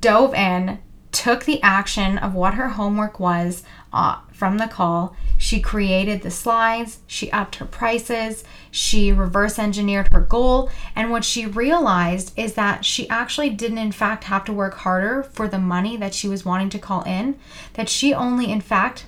dove 0.01 0.35
in, 0.35 0.79
took 1.11 1.45
the 1.45 1.61
action 1.63 2.19
of 2.19 2.35
what 2.35 2.55
her 2.55 2.71
homework 2.71 3.19
was 3.19 3.65
uh, 3.93 4.21
from 4.39 4.59
the 4.59 4.69
call. 4.69 5.17
She 5.37 5.61
created 5.61 6.23
the 6.23 6.31
slides, 6.31 7.01
she 7.09 7.31
upped 7.33 7.57
her 7.57 7.65
prices, 7.65 8.45
she 8.71 9.13
reverse 9.13 9.59
engineered 9.59 10.13
her 10.13 10.21
goal, 10.21 10.71
and 10.95 11.11
what 11.11 11.25
she 11.25 11.45
realized 11.45 12.33
is 12.37 12.55
that 12.55 12.85
she 12.85 13.09
actually 13.09 13.51
didn't, 13.51 13.79
in 13.79 13.91
fact, 13.91 14.25
have 14.25 14.45
to 14.45 14.53
work 14.53 14.75
harder 14.75 15.25
for 15.25 15.49
the 15.49 15.59
money 15.59 15.97
that 15.97 16.15
she 16.15 16.29
was 16.29 16.45
wanting 16.45 16.71
to 16.71 16.79
call 16.79 17.03
in, 17.03 17.37
that 17.75 17.89
she 17.89 18.15
only, 18.15 18.51
in 18.51 18.61
fact, 18.61 19.07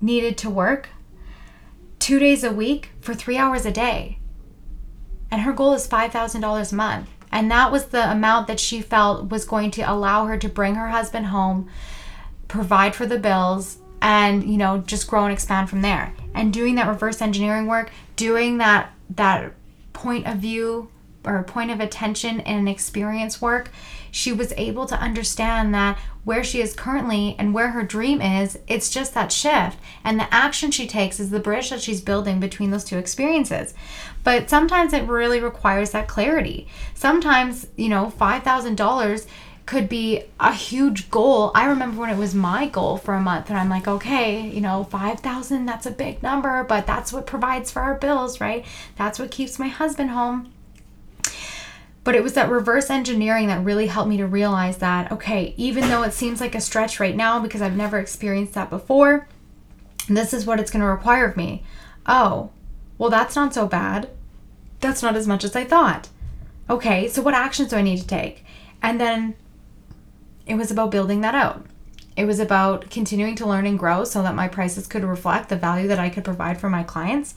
needed 0.00 0.38
to 0.38 0.48
work 0.48 0.88
two 1.98 2.18
days 2.18 2.42
a 2.42 2.50
week 2.50 2.90
for 3.02 3.12
three 3.14 3.36
hours 3.36 3.66
a 3.66 3.70
day. 3.70 4.18
And 5.30 5.42
her 5.42 5.52
goal 5.52 5.74
is 5.74 5.86
$5,000 5.86 6.72
a 6.72 6.74
month. 6.74 7.10
And 7.30 7.50
that 7.50 7.70
was 7.70 7.86
the 7.86 8.10
amount 8.10 8.46
that 8.48 8.58
she 8.58 8.80
felt 8.80 9.30
was 9.30 9.44
going 9.44 9.70
to 9.72 9.82
allow 9.82 10.24
her 10.26 10.38
to 10.38 10.48
bring 10.48 10.74
her 10.74 10.88
husband 10.88 11.26
home, 11.26 11.68
provide 12.48 12.94
for 12.94 13.06
the 13.06 13.18
bills, 13.18 13.78
and 14.02 14.44
you 14.44 14.56
know 14.56 14.78
just 14.78 15.06
grow 15.08 15.24
and 15.24 15.32
expand 15.32 15.68
from 15.68 15.82
there. 15.82 16.14
And 16.34 16.52
doing 16.52 16.76
that 16.76 16.88
reverse 16.88 17.20
engineering 17.20 17.66
work 17.66 17.90
doing 18.20 18.58
that 18.58 18.92
that 19.08 19.50
point 19.94 20.26
of 20.26 20.36
view 20.36 20.90
or 21.24 21.42
point 21.42 21.70
of 21.70 21.80
attention 21.80 22.40
and 22.40 22.68
experience 22.68 23.40
work 23.40 23.70
she 24.10 24.30
was 24.30 24.52
able 24.58 24.84
to 24.84 24.94
understand 24.94 25.74
that 25.74 25.98
where 26.24 26.44
she 26.44 26.60
is 26.60 26.74
currently 26.74 27.34
and 27.38 27.54
where 27.54 27.70
her 27.70 27.82
dream 27.82 28.20
is 28.20 28.58
it's 28.66 28.90
just 28.90 29.14
that 29.14 29.32
shift. 29.32 29.78
And 30.04 30.18
the 30.18 30.32
action 30.34 30.70
she 30.70 30.86
takes 30.86 31.18
is 31.18 31.30
the 31.30 31.40
bridge 31.40 31.70
that 31.70 31.80
she's 31.80 32.00
building 32.00 32.40
between 32.40 32.70
those 32.70 32.84
two 32.84 32.98
experiences. 32.98 33.72
But 34.22 34.50
sometimes 34.50 34.92
it 34.92 35.08
really 35.08 35.40
requires 35.40 35.92
that 35.92 36.08
clarity. 36.08 36.66
Sometimes 36.94 37.66
you 37.76 37.88
know 37.88 38.12
$5000 38.18 39.26
could 39.66 39.88
be 39.88 40.24
a 40.40 40.52
huge 40.52 41.10
goal. 41.10 41.52
I 41.54 41.66
remember 41.66 42.00
when 42.00 42.10
it 42.10 42.16
was 42.16 42.34
my 42.34 42.66
goal 42.66 42.96
for 42.96 43.14
a 43.14 43.20
month, 43.20 43.48
and 43.48 43.58
I'm 43.58 43.68
like, 43.68 43.86
okay, 43.86 44.48
you 44.48 44.60
know, 44.60 44.84
5,000, 44.84 45.64
that's 45.64 45.86
a 45.86 45.90
big 45.90 46.22
number, 46.22 46.64
but 46.64 46.86
that's 46.86 47.12
what 47.12 47.26
provides 47.26 47.70
for 47.70 47.80
our 47.80 47.94
bills, 47.94 48.40
right? 48.40 48.64
That's 48.96 49.18
what 49.18 49.30
keeps 49.30 49.58
my 49.58 49.68
husband 49.68 50.10
home. 50.10 50.52
But 52.02 52.14
it 52.14 52.22
was 52.22 52.32
that 52.32 52.50
reverse 52.50 52.90
engineering 52.90 53.48
that 53.48 53.64
really 53.64 53.86
helped 53.86 54.08
me 54.08 54.16
to 54.16 54.26
realize 54.26 54.78
that, 54.78 55.12
okay, 55.12 55.54
even 55.56 55.88
though 55.88 56.02
it 56.02 56.14
seems 56.14 56.40
like 56.40 56.54
a 56.54 56.60
stretch 56.60 56.98
right 56.98 57.14
now 57.14 57.38
because 57.38 57.62
I've 57.62 57.76
never 57.76 57.98
experienced 57.98 58.54
that 58.54 58.70
before, 58.70 59.28
this 60.08 60.32
is 60.32 60.46
what 60.46 60.58
it's 60.58 60.70
going 60.70 60.80
to 60.80 60.88
require 60.88 61.26
of 61.26 61.36
me. 61.36 61.62
Oh, 62.06 62.50
well, 62.96 63.10
that's 63.10 63.36
not 63.36 63.54
so 63.54 63.66
bad. 63.66 64.08
That's 64.80 65.02
not 65.02 65.14
as 65.14 65.28
much 65.28 65.44
as 65.44 65.54
I 65.54 65.64
thought. 65.64 66.08
Okay, 66.68 67.06
so 67.08 67.20
what 67.20 67.34
actions 67.34 67.68
do 67.70 67.76
I 67.76 67.82
need 67.82 67.98
to 67.98 68.06
take? 68.06 68.44
And 68.82 69.00
then 69.00 69.34
it 70.50 70.56
was 70.56 70.72
about 70.72 70.90
building 70.90 71.20
that 71.20 71.36
out. 71.36 71.64
It 72.16 72.24
was 72.24 72.40
about 72.40 72.90
continuing 72.90 73.36
to 73.36 73.46
learn 73.46 73.66
and 73.66 73.78
grow 73.78 74.02
so 74.02 74.20
that 74.22 74.34
my 74.34 74.48
prices 74.48 74.88
could 74.88 75.04
reflect 75.04 75.48
the 75.48 75.54
value 75.54 75.86
that 75.86 76.00
I 76.00 76.10
could 76.10 76.24
provide 76.24 76.60
for 76.60 76.68
my 76.68 76.82
clients 76.82 77.36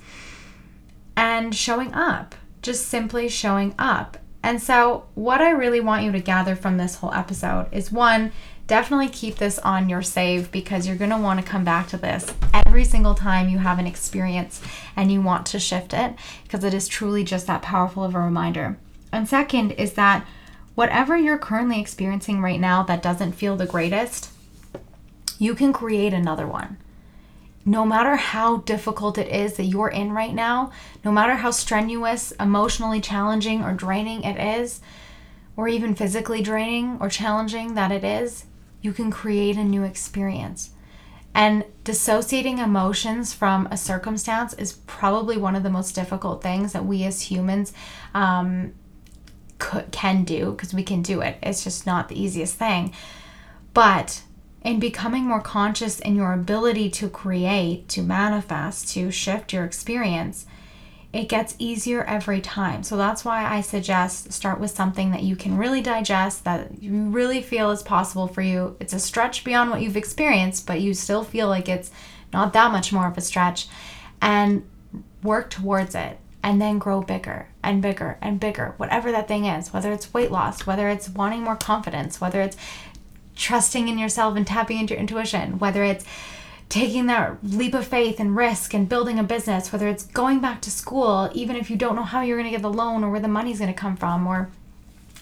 and 1.16 1.54
showing 1.54 1.94
up, 1.94 2.34
just 2.64 2.88
simply 2.88 3.30
showing 3.30 3.76
up. 3.78 4.18
And 4.42 4.60
so, 4.60 5.06
what 5.14 5.42
I 5.42 5.52
really 5.52 5.80
want 5.80 6.04
you 6.04 6.12
to 6.12 6.20
gather 6.20 6.56
from 6.56 6.78
this 6.78 6.96
whole 6.96 7.14
episode 7.14 7.68
is 7.72 7.92
one, 7.92 8.32
definitely 8.66 9.10
keep 9.10 9.36
this 9.36 9.60
on 9.60 9.90
your 9.90 10.02
save 10.02 10.52
because 10.52 10.88
you're 10.88 10.98
going 10.98 11.12
to 11.12 11.18
want 11.18 11.40
to 11.40 11.46
come 11.46 11.64
back 11.64 11.88
to 11.90 11.98
this 11.98 12.34
every 12.66 12.84
single 12.84 13.14
time 13.14 13.48
you 13.48 13.60
have 13.60 13.78
an 13.78 13.86
experience 13.86 14.60
and 14.96 15.12
you 15.12 15.22
want 15.22 15.46
to 15.46 15.60
shift 15.60 15.94
it 15.94 16.16
because 16.44 16.64
it 16.64 16.74
is 16.74 16.88
truly 16.88 17.24
just 17.24 17.46
that 17.46 17.62
powerful 17.62 18.04
of 18.04 18.16
a 18.16 18.20
reminder. 18.20 18.76
And 19.12 19.30
second 19.30 19.74
is 19.74 19.94
that 19.94 20.26
whatever 20.76 21.16
you're 21.16 21.38
currently 21.38 21.80
experiencing 21.80 22.42
right 22.42 22.60
now 22.60 22.84
that 22.84 23.02
doesn't 23.02 23.34
feel 23.34 23.56
the 23.56 23.66
greatest, 23.66 24.30
you 25.38 25.56
can 25.56 25.74
create 25.74 26.14
another 26.14 26.48
one. 26.48 26.78
No 27.66 27.86
matter 27.86 28.18
how 28.18 28.58
difficult 28.58 29.18
it 29.18 29.28
is 29.28 29.54
that 29.54 29.66
you're 29.66 29.90
in 29.90 30.12
right 30.12 30.34
now, 30.34 30.72
no 31.06 31.12
matter 31.12 31.36
how 31.36 31.52
strenuous, 31.52 32.32
emotionally 32.40 33.00
challenging, 33.00 33.64
or 33.64 33.74
draining 33.74 34.24
it 34.24 34.38
is, 34.38 34.82
or 35.56 35.68
even 35.68 35.96
physically 35.96 36.42
draining 36.42 36.98
or 37.00 37.10
challenging 37.10 37.76
that 37.76 37.92
it 37.92 38.04
is, 38.04 38.46
you 38.82 38.92
can 38.92 39.12
create 39.12 39.56
a 39.56 39.64
new 39.64 39.84
experience. 39.84 40.72
And 41.36 41.66
dissociating 41.84 42.60
emotions 42.60 43.34
from 43.34 43.68
a 43.72 43.78
circumstance 43.78 44.54
is 44.54 44.74
probably 44.86 45.38
one 45.38 45.56
of 45.56 45.64
the 45.64 45.70
most 45.70 45.96
difficult 45.96 46.44
things 46.44 46.74
that 46.74 46.86
we 46.86 47.04
as 47.06 47.22
humans 47.22 47.74
um, 48.14 48.74
could, 49.60 49.92
can 49.92 50.24
do 50.24 50.52
because 50.52 50.74
we 50.74 50.84
can 50.84 51.02
do 51.02 51.22
it. 51.22 51.38
It's 51.42 51.64
just 51.64 51.86
not 51.86 52.10
the 52.10 52.22
easiest 52.22 52.56
thing. 52.56 52.94
But 53.74 54.24
in 54.64 54.80
becoming 54.80 55.26
more 55.26 55.42
conscious 55.42 56.00
in 56.00 56.16
your 56.16 56.34
ability 56.34 56.90
to 56.92 57.10
create, 57.10 57.90
to 57.90 58.02
manifest, 58.02 58.90
to 58.90 59.12
shift 59.12 59.52
your 59.52 59.66
experience, 59.66 60.46
it 61.12 61.30
gets 61.30 61.56
easier 61.60 62.04
every 62.06 62.42
time. 62.42 62.82
So 62.82 62.98
that's 62.98 63.24
why 63.24 63.46
I 63.46 63.62
suggest 63.62 64.34
start 64.34 64.60
with 64.60 64.72
something 64.72 65.12
that 65.12 65.22
you 65.22 65.36
can 65.36 65.58
really 65.58 65.82
digest, 65.82 66.44
that 66.46 66.82
you 66.82 66.92
really 67.10 67.42
feel 67.42 67.70
is 67.72 67.84
possible 67.84 68.28
for 68.28 68.42
you. 68.42 68.76
It's 68.80 68.94
a 68.94 69.00
stretch 69.00 69.44
beyond 69.44 69.70
what 69.70 69.82
you've 69.82 69.98
experienced, 69.98 70.66
but 70.66 70.82
you 70.82 70.94
still 70.94 71.24
feel 71.24 71.48
like 71.48 71.70
it's 71.70 71.92
not 72.32 72.54
that 72.54 72.72
much 72.72 72.92
more 72.92 73.08
of 73.08 73.18
a 73.18 73.22
stretch, 73.22 73.68
and 74.22 74.68
work 75.22 75.50
towards 75.50 75.94
it 75.94 76.18
and 76.42 76.62
then 76.62 76.80
grow 76.80 77.02
bigger 77.02 77.48
and 77.64 77.82
bigger 77.82 78.18
and 78.22 78.40
bigger, 78.40 78.74
whatever 78.78 79.12
that 79.12 79.28
thing 79.28 79.46
is, 79.46 79.74
whether 79.74 79.92
it's 79.92 80.14
weight 80.14 80.32
loss, 80.32 80.68
whether 80.68 80.90
it's 80.90 81.10
wanting 81.10 81.42
more 81.42 81.56
confidence, 81.56 82.20
whether 82.20 82.42
it's 82.42 82.58
trusting 83.36 83.88
in 83.88 83.98
yourself 83.98 84.36
and 84.36 84.46
tapping 84.46 84.80
into 84.80 84.94
your 84.94 85.02
intuition, 85.02 85.58
whether 85.60 85.84
it's 85.84 86.06
taking 86.70 87.06
that 87.06 87.38
leap 87.44 87.74
of 87.74 87.86
faith 87.86 88.20
and 88.20 88.36
risk 88.36 88.74
and 88.74 88.90
building 88.90 89.20
a 89.20 89.24
business, 89.24 89.72
whether 89.72 89.88
it's 89.88 90.06
going 90.06 90.40
back 90.40 90.62
to 90.62 90.72
school, 90.72 91.30
even 91.34 91.56
if 91.56 91.70
you 91.70 91.76
don't 91.76 91.96
know 91.96 92.04
how 92.04 92.22
you're 92.22 92.38
going 92.38 92.50
to 92.50 92.56
get 92.56 92.62
the 92.62 92.70
loan 92.70 93.04
or 93.04 93.12
where 93.12 93.20
the 93.20 93.28
money's 93.28 93.60
going 93.60 93.72
to 93.72 93.80
come 93.80 93.96
from, 93.96 94.26
or 94.26 94.50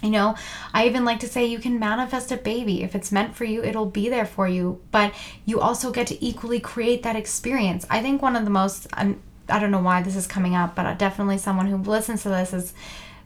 you 0.01 0.09
know, 0.09 0.35
I 0.73 0.87
even 0.87 1.05
like 1.05 1.19
to 1.19 1.27
say 1.27 1.45
you 1.45 1.59
can 1.59 1.77
manifest 1.77 2.31
a 2.31 2.37
baby. 2.37 2.81
If 2.81 2.95
it's 2.95 3.11
meant 3.11 3.35
for 3.35 3.43
you, 3.43 3.63
it'll 3.63 3.85
be 3.85 4.09
there 4.09 4.25
for 4.25 4.47
you. 4.47 4.81
But 4.91 5.13
you 5.45 5.59
also 5.59 5.91
get 5.91 6.07
to 6.07 6.25
equally 6.25 6.59
create 6.59 7.03
that 7.03 7.15
experience. 7.15 7.85
I 7.89 8.01
think 8.01 8.21
one 8.21 8.35
of 8.35 8.43
the 8.43 8.49
most, 8.49 8.87
um, 8.93 9.21
I 9.49 9.59
don't 9.59 9.71
know 9.71 9.81
why 9.81 10.01
this 10.01 10.15
is 10.15 10.27
coming 10.27 10.55
up, 10.55 10.75
but 10.75 10.97
definitely 10.97 11.37
someone 11.37 11.67
who 11.67 11.77
listens 11.77 12.23
to 12.23 12.29
this 12.29 12.53
is 12.53 12.73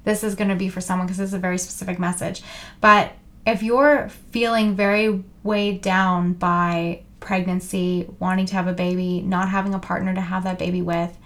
this 0.04 0.24
is 0.24 0.36
going 0.36 0.50
to 0.50 0.56
be 0.56 0.70
for 0.70 0.82
someone 0.82 1.08
because 1.08 1.18
this 1.18 1.30
is 1.30 1.34
a 1.34 1.40
very 1.40 1.58
specific 1.58 2.00
message. 2.00 2.44
But 2.80 3.14
if 3.46 3.62
you're 3.62 4.10
feeling 4.32 4.76
very 4.76 5.24
weighed 5.44 5.82
down 5.82 6.34
by 6.34 7.04
pregnancy, 7.20 8.08
wanting 8.20 8.46
to 8.48 8.56
have 8.56 8.68
a 8.68 8.74
baby, 8.74 9.22
not 9.22 9.50
having 9.50 9.74
a 9.74 9.80
partner 9.80 10.14
to 10.14 10.22
have 10.22 10.44
that 10.44 10.60
baby 10.60 10.82
with, 10.82 11.18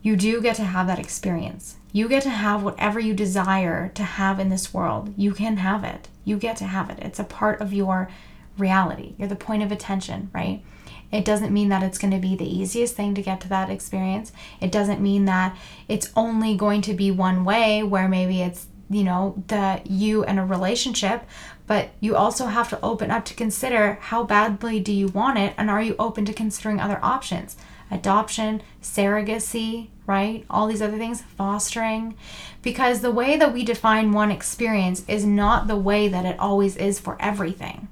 you 0.00 0.16
do 0.16 0.40
get 0.40 0.56
to 0.56 0.64
have 0.64 0.86
that 0.86 0.98
experience. 0.98 1.76
You 1.92 2.08
get 2.08 2.22
to 2.22 2.30
have 2.30 2.62
whatever 2.62 3.00
you 3.00 3.14
desire 3.14 3.88
to 3.94 4.02
have 4.02 4.38
in 4.38 4.48
this 4.48 4.72
world. 4.72 5.12
You 5.16 5.32
can 5.32 5.56
have 5.56 5.82
it. 5.84 6.08
You 6.24 6.36
get 6.36 6.56
to 6.58 6.64
have 6.64 6.90
it. 6.90 6.98
It's 7.00 7.18
a 7.18 7.24
part 7.24 7.60
of 7.60 7.72
your 7.72 8.08
reality. 8.56 9.14
You're 9.18 9.28
the 9.28 9.36
point 9.36 9.62
of 9.62 9.72
attention, 9.72 10.30
right? 10.32 10.62
It 11.10 11.24
doesn't 11.24 11.52
mean 11.52 11.70
that 11.70 11.82
it's 11.82 11.98
going 11.98 12.12
to 12.12 12.18
be 12.18 12.36
the 12.36 12.48
easiest 12.48 12.94
thing 12.94 13.14
to 13.14 13.22
get 13.22 13.40
to 13.42 13.48
that 13.48 13.70
experience. 13.70 14.32
It 14.60 14.70
doesn't 14.70 15.00
mean 15.00 15.24
that 15.24 15.56
it's 15.88 16.10
only 16.14 16.54
going 16.56 16.82
to 16.82 16.94
be 16.94 17.10
one 17.10 17.44
way 17.44 17.82
where 17.82 18.08
maybe 18.08 18.42
it's, 18.42 18.66
you 18.90 19.04
know, 19.04 19.42
the 19.48 19.80
you 19.84 20.24
and 20.24 20.38
a 20.38 20.44
relationship, 20.44 21.24
but 21.66 21.90
you 22.00 22.16
also 22.16 22.46
have 22.46 22.68
to 22.70 22.80
open 22.82 23.10
up 23.10 23.24
to 23.26 23.34
consider 23.34 23.98
how 24.00 24.24
badly 24.24 24.80
do 24.80 24.92
you 24.92 25.08
want 25.08 25.38
it 25.38 25.54
and 25.56 25.70
are 25.70 25.82
you 25.82 25.96
open 25.98 26.24
to 26.26 26.32
considering 26.32 26.80
other 26.80 26.98
options? 27.02 27.56
Adoption, 27.90 28.62
surrogacy, 28.82 29.88
right? 30.06 30.44
All 30.50 30.66
these 30.66 30.82
other 30.82 30.98
things, 30.98 31.22
fostering. 31.22 32.16
Because 32.62 33.00
the 33.00 33.10
way 33.10 33.36
that 33.38 33.54
we 33.54 33.64
define 33.64 34.12
one 34.12 34.30
experience 34.30 35.04
is 35.08 35.24
not 35.24 35.68
the 35.68 35.76
way 35.76 36.08
that 36.08 36.26
it 36.26 36.38
always 36.38 36.76
is 36.76 36.98
for 36.98 37.16
everything. 37.20 37.88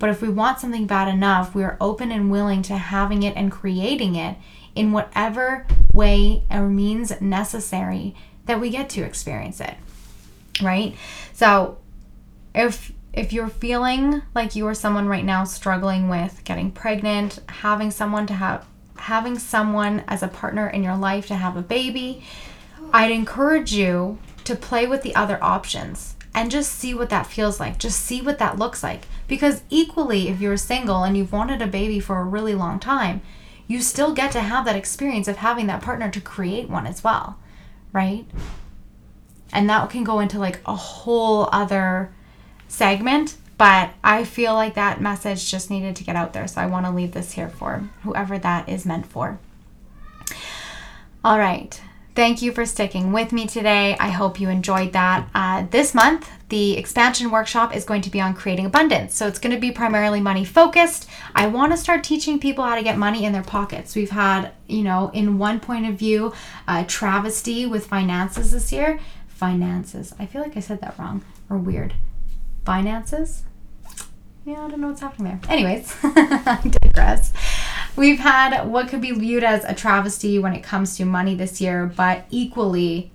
But 0.00 0.08
if 0.08 0.22
we 0.22 0.30
want 0.30 0.58
something 0.58 0.86
bad 0.86 1.06
enough, 1.06 1.54
we 1.54 1.62
are 1.62 1.76
open 1.80 2.10
and 2.10 2.30
willing 2.30 2.62
to 2.62 2.76
having 2.76 3.22
it 3.22 3.36
and 3.36 3.52
creating 3.52 4.16
it 4.16 4.36
in 4.74 4.92
whatever 4.92 5.66
way 5.92 6.42
or 6.50 6.68
means 6.68 7.20
necessary 7.20 8.16
that 8.46 8.60
we 8.60 8.70
get 8.70 8.88
to 8.90 9.02
experience 9.02 9.60
it. 9.60 9.74
Right? 10.60 10.96
So 11.34 11.78
if 12.54 12.92
if 13.12 13.32
you're 13.32 13.48
feeling 13.48 14.22
like 14.34 14.56
you 14.56 14.66
are 14.68 14.74
someone 14.74 15.06
right 15.06 15.24
now 15.24 15.44
struggling 15.44 16.08
with 16.08 16.42
getting 16.44 16.70
pregnant, 16.70 17.38
having 17.48 17.90
someone 17.90 18.26
to 18.28 18.34
have 18.34 18.66
having 18.96 19.38
someone 19.38 20.02
as 20.08 20.22
a 20.22 20.28
partner 20.28 20.68
in 20.68 20.82
your 20.82 20.96
life 20.96 21.26
to 21.26 21.34
have 21.34 21.58
a 21.58 21.62
baby, 21.62 22.24
I'd 22.92 23.10
encourage 23.10 23.72
you 23.72 24.18
to 24.44 24.56
play 24.56 24.86
with 24.86 25.02
the 25.02 25.14
other 25.14 25.38
options 25.42 26.16
and 26.34 26.50
just 26.50 26.72
see 26.72 26.94
what 26.94 27.10
that 27.10 27.26
feels 27.26 27.60
like. 27.60 27.78
Just 27.78 28.00
see 28.00 28.22
what 28.22 28.38
that 28.38 28.58
looks 28.58 28.82
like 28.82 29.02
Because 29.30 29.62
equally, 29.70 30.28
if 30.28 30.40
you're 30.40 30.56
single 30.56 31.04
and 31.04 31.16
you've 31.16 31.32
wanted 31.32 31.62
a 31.62 31.68
baby 31.68 32.00
for 32.00 32.18
a 32.18 32.24
really 32.24 32.54
long 32.54 32.80
time, 32.80 33.22
you 33.68 33.80
still 33.80 34.12
get 34.12 34.32
to 34.32 34.40
have 34.40 34.64
that 34.64 34.74
experience 34.74 35.28
of 35.28 35.36
having 35.36 35.68
that 35.68 35.82
partner 35.82 36.10
to 36.10 36.20
create 36.20 36.68
one 36.68 36.84
as 36.84 37.04
well, 37.04 37.38
right? 37.92 38.26
And 39.52 39.70
that 39.70 39.88
can 39.88 40.02
go 40.02 40.18
into 40.18 40.40
like 40.40 40.58
a 40.66 40.74
whole 40.74 41.48
other 41.52 42.12
segment, 42.66 43.36
but 43.56 43.90
I 44.02 44.24
feel 44.24 44.54
like 44.54 44.74
that 44.74 45.00
message 45.00 45.48
just 45.48 45.70
needed 45.70 45.94
to 45.94 46.04
get 46.04 46.16
out 46.16 46.32
there. 46.32 46.48
So 46.48 46.60
I 46.60 46.66
want 46.66 46.86
to 46.86 46.92
leave 46.92 47.12
this 47.12 47.32
here 47.32 47.48
for 47.48 47.88
whoever 48.02 48.36
that 48.36 48.68
is 48.68 48.84
meant 48.84 49.06
for. 49.06 49.38
All 51.24 51.38
right. 51.38 51.80
Thank 52.20 52.42
you 52.42 52.52
for 52.52 52.66
sticking 52.66 53.12
with 53.12 53.32
me 53.32 53.46
today. 53.46 53.96
I 53.98 54.10
hope 54.10 54.38
you 54.38 54.50
enjoyed 54.50 54.92
that. 54.92 55.26
Uh, 55.34 55.64
this 55.70 55.94
month, 55.94 56.30
the 56.50 56.76
expansion 56.76 57.30
workshop 57.30 57.74
is 57.74 57.86
going 57.86 58.02
to 58.02 58.10
be 58.10 58.20
on 58.20 58.34
creating 58.34 58.66
abundance. 58.66 59.14
So 59.14 59.26
it's 59.26 59.38
going 59.38 59.54
to 59.54 59.58
be 59.58 59.72
primarily 59.72 60.20
money 60.20 60.44
focused. 60.44 61.08
I 61.34 61.46
want 61.46 61.72
to 61.72 61.78
start 61.78 62.04
teaching 62.04 62.38
people 62.38 62.62
how 62.62 62.74
to 62.74 62.82
get 62.82 62.98
money 62.98 63.24
in 63.24 63.32
their 63.32 63.42
pockets. 63.42 63.96
We've 63.96 64.10
had, 64.10 64.52
you 64.68 64.82
know, 64.82 65.10
in 65.14 65.38
one 65.38 65.60
point 65.60 65.88
of 65.88 65.94
view, 65.94 66.34
uh, 66.68 66.84
travesty 66.86 67.64
with 67.64 67.86
finances 67.86 68.50
this 68.50 68.70
year. 68.70 69.00
Finances. 69.26 70.14
I 70.18 70.26
feel 70.26 70.42
like 70.42 70.58
I 70.58 70.60
said 70.60 70.82
that 70.82 70.98
wrong 70.98 71.24
or 71.48 71.56
weird. 71.56 71.94
Finances? 72.66 73.44
Yeah, 74.44 74.66
I 74.66 74.68
don't 74.68 74.82
know 74.82 74.88
what's 74.88 75.00
happening 75.00 75.40
there. 75.40 75.50
Anyways, 75.50 75.96
I 76.02 76.60
digress. 76.82 77.32
We've 78.00 78.18
had 78.18 78.64
what 78.66 78.88
could 78.88 79.02
be 79.02 79.10
viewed 79.10 79.44
as 79.44 79.62
a 79.62 79.74
travesty 79.74 80.38
when 80.38 80.54
it 80.54 80.62
comes 80.62 80.96
to 80.96 81.04
money 81.04 81.34
this 81.34 81.60
year, 81.60 81.84
but 81.84 82.24
equally, 82.30 83.10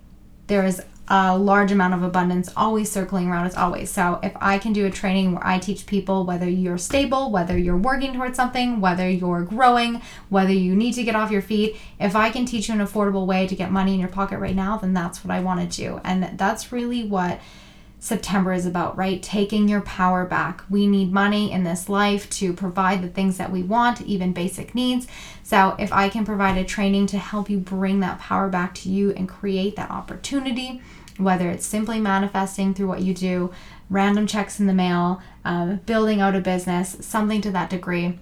there 0.45 0.63
is 0.63 0.80
a 1.08 1.36
large 1.36 1.71
amount 1.71 1.95
of 1.95 2.04
abundance 2.04 2.52
always 2.56 2.91
circling 2.91 3.28
around 3.28 3.48
as 3.48 3.56
always. 3.56 3.89
So, 3.89 4.19
if 4.21 4.34
I 4.39 4.60
can 4.60 4.74
do 4.74 4.86
a 4.86 4.91
training 4.91 5.32
where 5.32 5.43
I 5.43 5.58
teach 5.58 5.88
people 5.88 6.24
whether 6.24 6.48
you're 6.48 6.78
stable, 6.78 7.32
whether 7.32 7.58
you're 7.58 7.76
working 7.76 8.13
towards 8.13 8.36
something, 8.36 8.80
whether 8.80 9.10
you're 9.10 9.41
growing, 9.41 10.04
whether 10.30 10.54
you 10.54 10.76
need 10.76 10.91
to 10.93 11.04
get 11.04 11.15
off 11.15 11.32
your 11.32 11.41
feet, 11.41 11.78
if 12.00 12.15
I 12.15 12.30
can 12.30 12.45
teach 12.45 12.69
you 12.69 12.76
an 12.76 12.80
affordable 12.80 13.26
way 13.26 13.48
to 13.48 13.56
get 13.56 13.71
money 13.71 13.95
in 13.95 14.00
your 14.00 14.10
pocket 14.10 14.38
right 14.38 14.56
now, 14.56 14.78
then 14.78 14.93
that's 14.93 15.26
what 15.26 15.34
I 15.34 15.39
want 15.39 15.62
to 15.62 15.78
do. 15.78 16.00
And 16.04 16.38
that's 16.38 16.71
really 16.71 17.04
what 17.04 17.39
September 18.06 18.54
is 18.54 18.68
about, 18.68 18.96
right? 18.96 19.24
Taking 19.24 19.68
your 19.68 19.82
power 19.82 20.26
back. 20.26 20.63
We 20.70 20.86
need 20.86 21.12
money 21.12 21.52
in 21.52 21.63
this 21.63 21.89
life 21.89 22.30
to 22.32 22.54
provide 22.54 23.02
the 23.02 23.08
things 23.08 23.38
that 23.38 23.52
we 23.52 23.63
want, 23.63 24.00
even 24.02 24.32
basic 24.32 24.76
needs. 24.76 25.08
So, 25.41 25.76
if 25.80 25.91
I 25.91 26.10
can 26.10 26.24
provide 26.24 26.56
a 26.56 26.63
training 26.63 27.08
to 27.08 27.18
help 27.18 27.50
you 27.50 27.58
bring 27.58 28.02
that 28.02 28.20
power 28.20 28.48
back 28.48 28.76
to 28.76 28.89
you 28.89 29.10
and 29.13 29.28
create 29.28 29.76
that 29.78 29.89
opportunity, 29.89 30.84
whether 31.18 31.50
it's 31.50 31.65
simply 31.65 32.00
manifesting 32.00 32.76
through 32.76 32.89
what 32.89 33.02
you 33.02 33.15
do, 33.15 33.52
random 33.89 34.28
checks 34.28 34.60
in 34.60 34.68
the 34.68 34.74
mail, 34.74 35.20
um, 35.44 35.78
building 35.88 36.22
out 36.22 36.36
a 36.36 36.41
business, 36.41 36.98
something 37.02 37.41
to 37.41 37.50
that 37.54 37.72
degree. 37.72 38.20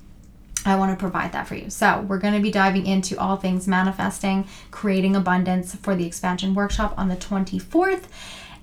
I 0.65 0.77
want 0.77 0.97
to 0.97 0.97
provide 0.97 1.33
that 1.33 1.45
for 1.45 1.55
you. 1.55 1.69
So, 1.69 2.05
we're 2.07 2.19
going 2.19 2.35
to 2.35 2.39
be 2.39 2.51
diving 2.51 2.85
into 2.85 3.19
all 3.19 3.35
things 3.35 3.67
manifesting, 3.67 4.47
creating 4.71 5.17
abundance 5.17 5.75
for 5.75 5.93
the 5.93 6.05
expansion 6.05 6.55
workshop 6.55 6.93
on 6.97 7.09
the 7.09 7.17
24th. 7.17 8.03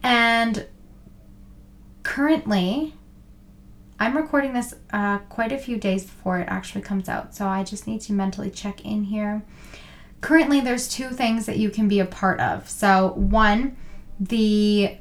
And 0.03 0.67
currently, 2.11 2.93
I'm 4.01 4.17
recording 4.17 4.53
this 4.53 4.75
uh, 4.93 5.19
quite 5.29 5.53
a 5.53 5.59
few 5.59 5.77
days 5.77 6.03
before 6.03 6.41
it 6.41 6.49
actually 6.49 6.83
comes 6.83 7.09
out, 7.09 7.37
so 7.37 7.47
I 7.47 7.63
just 7.63 7.87
need 7.87 8.01
to 8.01 8.13
mentally 8.13 8.51
check 8.51 8.85
in 8.85 9.05
here. 9.05 9.43
Currently, 10.21 10.61
there's 10.61 10.89
two 10.89 11.11
things 11.11 11.47
that 11.47 11.59
you 11.59 11.71
can 11.71 11.87
be 11.87 12.01
a 12.01 12.05
part 12.05 12.41
of. 12.41 12.69
So, 12.69 13.13
one, 13.13 13.77
the 14.19 14.97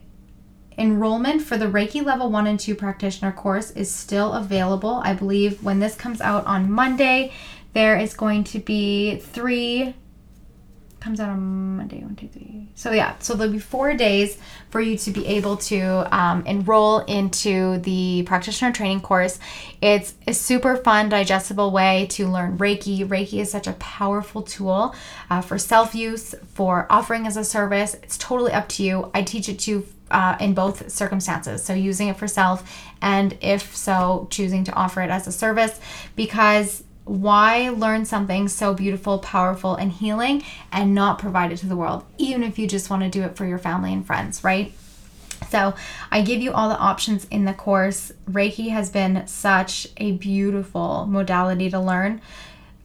enrollment 0.77 1.41
for 1.41 1.57
the 1.57 1.65
Reiki 1.65 2.05
Level 2.05 2.29
1 2.29 2.45
and 2.45 2.59
2 2.59 2.75
practitioner 2.75 3.31
course 3.31 3.71
is 3.71 3.91
still 3.91 4.33
available. 4.33 5.01
I 5.03 5.15
believe 5.15 5.63
when 5.63 5.79
this 5.79 5.95
comes 5.95 6.21
out 6.21 6.45
on 6.45 6.71
Monday, 6.71 7.31
there 7.73 7.97
is 7.97 8.13
going 8.13 8.43
to 8.43 8.59
be 8.59 9.15
three 9.17 9.95
comes 10.99 11.19
out 11.19 11.29
on 11.29 11.77
Monday, 11.77 12.01
one, 12.01 12.15
two, 12.15 12.27
three. 12.27 12.67
So 12.75 12.91
yeah, 12.91 13.15
so 13.19 13.33
there'll 13.33 13.53
be 13.53 13.59
four 13.59 13.93
days 13.93 14.37
for 14.69 14.81
you 14.81 14.97
to 14.97 15.11
be 15.11 15.25
able 15.27 15.57
to 15.57 16.15
um, 16.15 16.45
enroll 16.45 16.99
into 16.99 17.77
the 17.79 18.23
practitioner 18.23 18.71
training 18.71 19.01
course. 19.01 19.39
It's 19.81 20.13
a 20.27 20.33
super 20.33 20.75
fun, 20.77 21.09
digestible 21.09 21.71
way 21.71 22.07
to 22.11 22.27
learn 22.27 22.57
Reiki. 22.57 23.05
Reiki 23.07 23.39
is 23.39 23.51
such 23.51 23.67
a 23.67 23.73
powerful 23.73 24.41
tool 24.41 24.95
uh, 25.29 25.41
for 25.41 25.57
self 25.57 25.95
use, 25.95 26.35
for 26.53 26.87
offering 26.89 27.27
as 27.27 27.37
a 27.37 27.43
service. 27.43 27.95
It's 27.95 28.17
totally 28.17 28.51
up 28.51 28.67
to 28.69 28.83
you. 28.83 29.11
I 29.13 29.23
teach 29.23 29.49
it 29.49 29.59
to 29.59 29.71
you 29.71 29.87
uh, 30.11 30.37
in 30.39 30.53
both 30.53 30.89
circumstances. 30.91 31.63
So, 31.63 31.73
using 31.73 32.07
it 32.07 32.17
for 32.17 32.27
self, 32.27 32.69
and 33.01 33.37
if 33.41 33.75
so, 33.75 34.27
choosing 34.31 34.63
to 34.65 34.73
offer 34.73 35.01
it 35.01 35.09
as 35.09 35.27
a 35.27 35.31
service 35.31 35.79
because 36.15 36.83
why 37.05 37.69
learn 37.69 38.05
something 38.05 38.47
so 38.47 38.73
beautiful, 38.73 39.19
powerful, 39.19 39.75
and 39.75 39.91
healing 39.91 40.43
and 40.71 40.93
not 40.93 41.19
provide 41.19 41.51
it 41.51 41.57
to 41.57 41.67
the 41.67 41.75
world, 41.75 42.03
even 42.17 42.43
if 42.43 42.59
you 42.59 42.67
just 42.67 42.89
want 42.89 43.03
to 43.03 43.09
do 43.09 43.23
it 43.23 43.35
for 43.35 43.45
your 43.45 43.57
family 43.57 43.91
and 43.91 44.05
friends, 44.05 44.43
right? 44.43 44.73
So, 45.49 45.73
I 46.11 46.21
give 46.21 46.41
you 46.41 46.51
all 46.51 46.69
the 46.69 46.77
options 46.77 47.25
in 47.31 47.45
the 47.45 47.53
course. 47.53 48.11
Reiki 48.29 48.69
has 48.71 48.89
been 48.89 49.25
such 49.25 49.87
a 49.97 50.11
beautiful 50.11 51.05
modality 51.09 51.69
to 51.69 51.79
learn. 51.79 52.21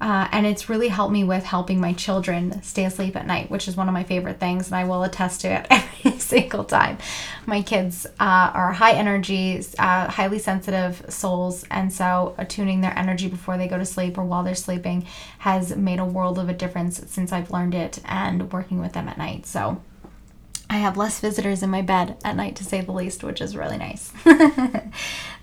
Uh, 0.05 0.29
and 0.33 0.45
it's 0.45 0.69
really 0.69 0.89
helped 0.89 1.15
me 1.15 1.25
with 1.25 1.43
helping 1.45 1.81
my 1.81 1.95
children 1.95 2.63
stay 2.63 2.85
asleep 2.85 3.17
at 3.17 3.27
night, 3.27 3.51
which 3.51 3.67
is 3.67 3.75
one 3.75 3.89
of 3.89 3.95
my 3.95 4.05
favorite 4.05 4.39
things, 4.39 4.67
and 4.67 4.77
I 4.77 4.85
will 4.85 5.03
attest 5.03 5.41
to 5.41 5.49
it 5.49 5.67
every 5.71 6.19
single 6.19 6.63
time. 6.63 6.99
My 7.47 7.63
kids 7.63 8.05
uh, 8.21 8.51
are 8.53 8.71
high 8.75 8.93
energy, 8.93 9.65
uh, 9.79 10.11
highly 10.11 10.39
sensitive 10.39 11.07
souls, 11.09 11.65
and 11.71 11.91
so 11.91 12.35
attuning 12.37 12.83
their 12.83 12.93
energy 12.99 13.29
before 13.29 13.57
they 13.57 13.67
go 13.67 13.79
to 13.79 13.87
sleep 13.87 14.19
or 14.19 14.25
while 14.25 14.43
they're 14.43 14.55
sleeping 14.55 15.07
has 15.39 15.75
made 15.75 16.01
a 16.01 16.05
world 16.05 16.39
of 16.39 16.51
a 16.51 16.55
difference 16.55 17.01
since 17.11 17.33
I've 17.33 17.51
learned 17.51 17.75
it 17.75 17.99
and 18.05 18.53
working 18.53 18.81
with 18.81 18.93
them 18.93 19.09
at 19.09 19.17
night. 19.17 19.47
So 19.47 19.81
I 20.69 20.77
have 20.77 20.99
less 20.99 21.19
visitors 21.19 21.63
in 21.63 21.71
my 21.71 21.81
bed 21.81 22.19
at 22.23 22.37
night, 22.37 22.57
to 22.57 22.65
say 22.65 22.83
the 22.83 22.93
least, 22.93 23.25
which 23.25 23.41
is 23.41 23.57
really 23.57 23.79
nice. 23.79 24.13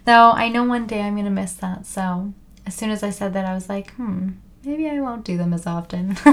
Though 0.06 0.32
I 0.34 0.50
know 0.50 0.66
one 0.66 0.86
day 0.86 1.02
I'm 1.02 1.16
going 1.16 1.26
to 1.26 1.32
miss 1.32 1.54
that, 1.54 1.88
so 1.88 2.36
as 2.68 2.76
soon 2.76 2.92
as 2.92 3.02
I 3.02 3.10
said 3.10 3.34
that, 3.34 3.46
I 3.46 3.56
was 3.56 3.68
like, 3.68 3.92
hmm, 3.94 4.30
maybe 4.64 4.90
I 4.90 5.00
won't 5.00 5.26
do 5.26 5.38
them 5.38 5.54
as 5.54 5.66
often. 5.66 6.18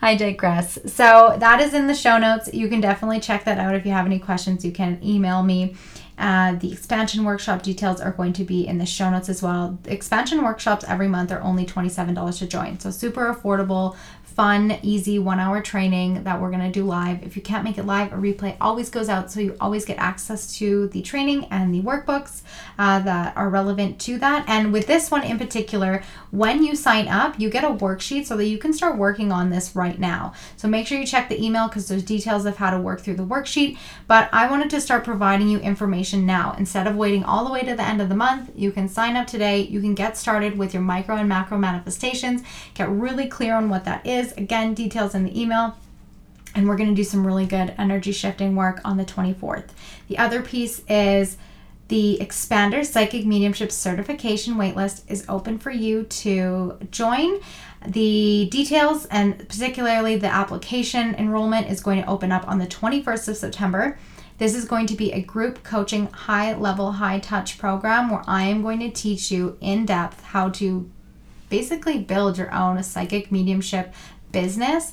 I 0.00 0.14
digress. 0.16 0.78
So 0.86 1.36
that 1.38 1.60
is 1.60 1.74
in 1.74 1.86
the 1.86 1.94
show 1.94 2.18
notes. 2.18 2.52
You 2.52 2.68
can 2.68 2.80
definitely 2.80 3.20
check 3.20 3.44
that 3.44 3.58
out. 3.58 3.74
If 3.74 3.84
you 3.84 3.92
have 3.92 4.06
any 4.06 4.18
questions, 4.18 4.64
you 4.64 4.72
can 4.72 5.00
email 5.02 5.42
me. 5.42 5.74
Uh, 6.18 6.56
the 6.56 6.72
expansion 6.72 7.24
workshop 7.24 7.62
details 7.62 8.00
are 8.00 8.10
going 8.10 8.32
to 8.32 8.44
be 8.44 8.66
in 8.66 8.78
the 8.78 8.86
show 8.86 9.08
notes 9.08 9.28
as 9.28 9.40
well. 9.40 9.78
Expansion 9.84 10.42
workshops 10.42 10.84
every 10.88 11.06
month 11.06 11.30
are 11.30 11.40
only 11.42 11.64
$27 11.64 12.38
to 12.38 12.46
join. 12.46 12.78
So 12.80 12.90
super 12.90 13.32
affordable 13.32 13.96
fun, 14.38 14.78
easy 14.84 15.18
one 15.18 15.40
hour 15.40 15.60
training 15.60 16.22
that 16.22 16.40
we're 16.40 16.48
going 16.48 16.62
to 16.62 16.70
do 16.70 16.84
live. 16.84 17.24
If 17.24 17.34
you 17.34 17.42
can't 17.42 17.64
make 17.64 17.76
it 17.76 17.84
live, 17.84 18.12
a 18.12 18.16
replay 18.16 18.56
always 18.60 18.88
goes 18.88 19.08
out 19.08 19.32
so 19.32 19.40
you 19.40 19.56
always 19.60 19.84
get 19.84 19.98
access 19.98 20.56
to 20.58 20.86
the 20.90 21.02
training 21.02 21.46
and 21.46 21.74
the 21.74 21.82
workbooks 21.82 22.42
uh, 22.78 23.00
that 23.00 23.36
are 23.36 23.48
relevant 23.48 23.98
to 24.02 24.16
that. 24.18 24.44
And 24.46 24.72
with 24.72 24.86
this 24.86 25.10
one 25.10 25.24
in 25.24 25.38
particular, 25.38 26.04
when 26.30 26.62
you 26.62 26.76
sign 26.76 27.08
up, 27.08 27.40
you 27.40 27.50
get 27.50 27.64
a 27.64 27.70
worksheet 27.70 28.26
so 28.26 28.36
that 28.36 28.44
you 28.44 28.58
can 28.58 28.72
start 28.72 28.96
working 28.96 29.32
on 29.32 29.50
this 29.50 29.74
right 29.74 29.98
now. 29.98 30.34
So 30.56 30.68
make 30.68 30.86
sure 30.86 31.00
you 31.00 31.04
check 31.04 31.28
the 31.28 31.44
email 31.44 31.66
because 31.66 31.88
there's 31.88 32.04
details 32.04 32.46
of 32.46 32.58
how 32.58 32.70
to 32.70 32.78
work 32.78 33.00
through 33.00 33.16
the 33.16 33.26
worksheet. 33.26 33.76
But 34.06 34.28
I 34.32 34.48
wanted 34.48 34.70
to 34.70 34.80
start 34.80 35.02
providing 35.02 35.48
you 35.48 35.58
information 35.58 36.26
now. 36.26 36.54
Instead 36.56 36.86
of 36.86 36.94
waiting 36.94 37.24
all 37.24 37.44
the 37.44 37.50
way 37.50 37.62
to 37.62 37.74
the 37.74 37.82
end 37.82 38.00
of 38.00 38.08
the 38.08 38.14
month, 38.14 38.52
you 38.54 38.70
can 38.70 38.88
sign 38.88 39.16
up 39.16 39.26
today. 39.26 39.62
You 39.62 39.80
can 39.80 39.96
get 39.96 40.16
started 40.16 40.56
with 40.56 40.72
your 40.72 40.82
micro 40.84 41.16
and 41.16 41.28
macro 41.28 41.58
manifestations, 41.58 42.42
get 42.74 42.88
really 42.88 43.26
clear 43.26 43.56
on 43.56 43.68
what 43.68 43.84
that 43.84 44.06
is 44.06 44.27
Again, 44.36 44.74
details 44.74 45.14
in 45.14 45.24
the 45.24 45.40
email. 45.40 45.76
And 46.54 46.68
we're 46.68 46.76
going 46.76 46.88
to 46.88 46.94
do 46.94 47.04
some 47.04 47.26
really 47.26 47.46
good 47.46 47.74
energy 47.78 48.12
shifting 48.12 48.56
work 48.56 48.80
on 48.84 48.96
the 48.96 49.04
24th. 49.04 49.68
The 50.08 50.18
other 50.18 50.42
piece 50.42 50.82
is 50.88 51.36
the 51.88 52.18
Expander 52.20 52.84
Psychic 52.84 53.24
Mediumship 53.24 53.72
Certification 53.72 54.54
waitlist 54.54 55.02
is 55.08 55.24
open 55.28 55.58
for 55.58 55.70
you 55.70 56.04
to 56.04 56.78
join. 56.90 57.40
The 57.86 58.48
details 58.50 59.06
and 59.06 59.38
particularly 59.48 60.16
the 60.16 60.26
application 60.26 61.14
enrollment 61.14 61.70
is 61.70 61.80
going 61.80 62.02
to 62.02 62.08
open 62.08 62.30
up 62.30 62.46
on 62.46 62.58
the 62.58 62.66
21st 62.66 63.28
of 63.28 63.36
September. 63.36 63.98
This 64.36 64.54
is 64.54 64.66
going 64.66 64.86
to 64.86 64.94
be 64.94 65.12
a 65.12 65.20
group 65.20 65.64
coaching, 65.64 66.06
high 66.08 66.54
level, 66.54 66.92
high 66.92 67.20
touch 67.20 67.58
program 67.58 68.10
where 68.10 68.22
I 68.26 68.44
am 68.44 68.62
going 68.62 68.80
to 68.80 68.90
teach 68.90 69.30
you 69.30 69.56
in 69.60 69.86
depth 69.86 70.22
how 70.22 70.50
to 70.50 70.90
basically 71.48 71.98
build 71.98 72.36
your 72.36 72.52
own 72.54 72.82
psychic 72.82 73.32
mediumship 73.32 73.94
business 74.32 74.92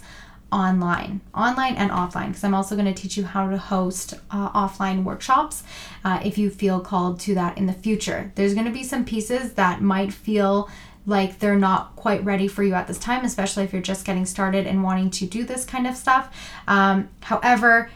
online, 0.52 1.22
online 1.34 1.76
and 1.76 1.92
offline, 1.92 2.28
because 2.28 2.44
I'm 2.44 2.54
also 2.54 2.76
going 2.76 2.92
to 2.92 2.94
teach 2.94 3.18
you 3.18 3.26
how 3.26 3.50
to 3.50 3.58
host 3.58 4.14
uh, 4.32 4.50
offline 4.52 5.04
workshops 5.04 5.64
uh, 6.04 6.22
if 6.24 6.38
you 6.38 6.50
feel 6.50 6.80
called 6.80 7.20
to 7.22 7.36
that 7.36 7.58
in 7.58 7.66
the 7.66 7.74
future. 7.74 8.32
There's 8.36 8.54
going 8.54 8.66
to 8.66 8.72
be 8.72 8.84
some 8.84 9.06
pieces 9.06 9.54
that 9.54 9.82
might 9.82 10.14
feel 10.14 10.70
like 11.06 11.40
they're 11.40 11.58
not 11.58 11.96
quite 11.96 12.24
ready 12.24 12.48
for 12.48 12.64
you 12.64 12.74
at 12.74 12.88
this 12.88 12.98
time, 12.98 13.26
especially 13.26 13.64
if 13.64 13.74
you're 13.74 13.82
just 13.82 14.06
getting 14.06 14.26
started 14.26 14.66
and 14.66 14.84
wanting 14.84 15.10
to 15.12 15.26
do 15.26 15.44
this 15.44 15.66
kind 15.66 15.86
of 15.88 15.96
stuff. 15.96 16.36
Um, 16.68 17.10
however, 17.22 17.90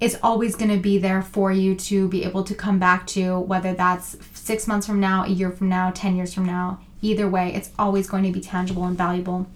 it's 0.00 0.16
always 0.22 0.56
going 0.56 0.70
to 0.70 0.78
be 0.78 0.98
there 0.98 1.22
for 1.22 1.52
you 1.52 1.74
to 1.74 2.08
be 2.08 2.24
able 2.24 2.44
to 2.44 2.54
come 2.54 2.78
back 2.78 3.06
to, 3.08 3.40
whether 3.40 3.74
that's 3.74 4.16
six 4.32 4.66
months 4.66 4.86
from 4.86 5.00
now, 5.00 5.24
a 5.24 5.28
year 5.28 5.50
from 5.50 5.68
now, 5.68 5.90
10 5.90 6.16
years 6.16 6.32
from 6.32 6.46
now. 6.46 6.80
Either 7.02 7.28
way, 7.28 7.52
it's 7.54 7.70
always 7.78 8.08
going 8.08 8.24
to 8.24 8.32
be 8.32 8.40
tangible 8.40 8.84
and 8.84 8.96
valuable. 8.96 9.46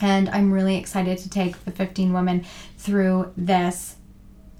And 0.00 0.28
I'm 0.28 0.52
really 0.52 0.76
excited 0.76 1.18
to 1.18 1.30
take 1.30 1.64
the 1.64 1.70
15 1.70 2.12
women 2.12 2.44
through 2.76 3.32
this 3.36 3.96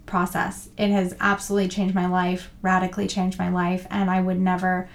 process. 0.07 0.69
It 0.77 0.91
has 0.91 1.15
absolutely 1.21 1.69
changed 1.69 1.95
my 1.95 2.07
life, 2.07 2.51
radically 2.63 3.07
changed 3.07 3.39
my 3.39 3.51
life, 3.51 3.87
and 3.91 4.11
I 4.11 4.21
would 4.21 4.41
never 4.41 4.89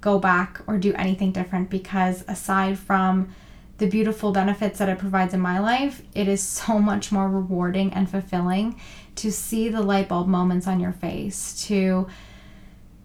go 0.00 0.18
back 0.18 0.60
or 0.66 0.78
do 0.78 0.92
anything 0.94 1.32
different 1.32 1.70
because 1.70 2.24
aside 2.28 2.78
from 2.78 3.34
the 3.78 3.86
beautiful 3.86 4.32
benefits 4.32 4.78
that 4.78 4.88
it 4.88 4.98
provides 4.98 5.34
in 5.34 5.40
my 5.40 5.58
life, 5.58 6.02
it 6.14 6.28
is 6.28 6.42
so 6.42 6.78
much 6.90 7.12
more 7.12 7.28
rewarding 7.28 7.92
and 7.92 8.10
fulfilling 8.10 8.80
to 9.16 9.30
see 9.30 9.68
the 9.68 9.82
light 9.82 10.08
bulb 10.08 10.26
moments 10.26 10.66
on 10.66 10.80
your 10.80 10.92
face, 10.92 11.64
to 11.66 12.06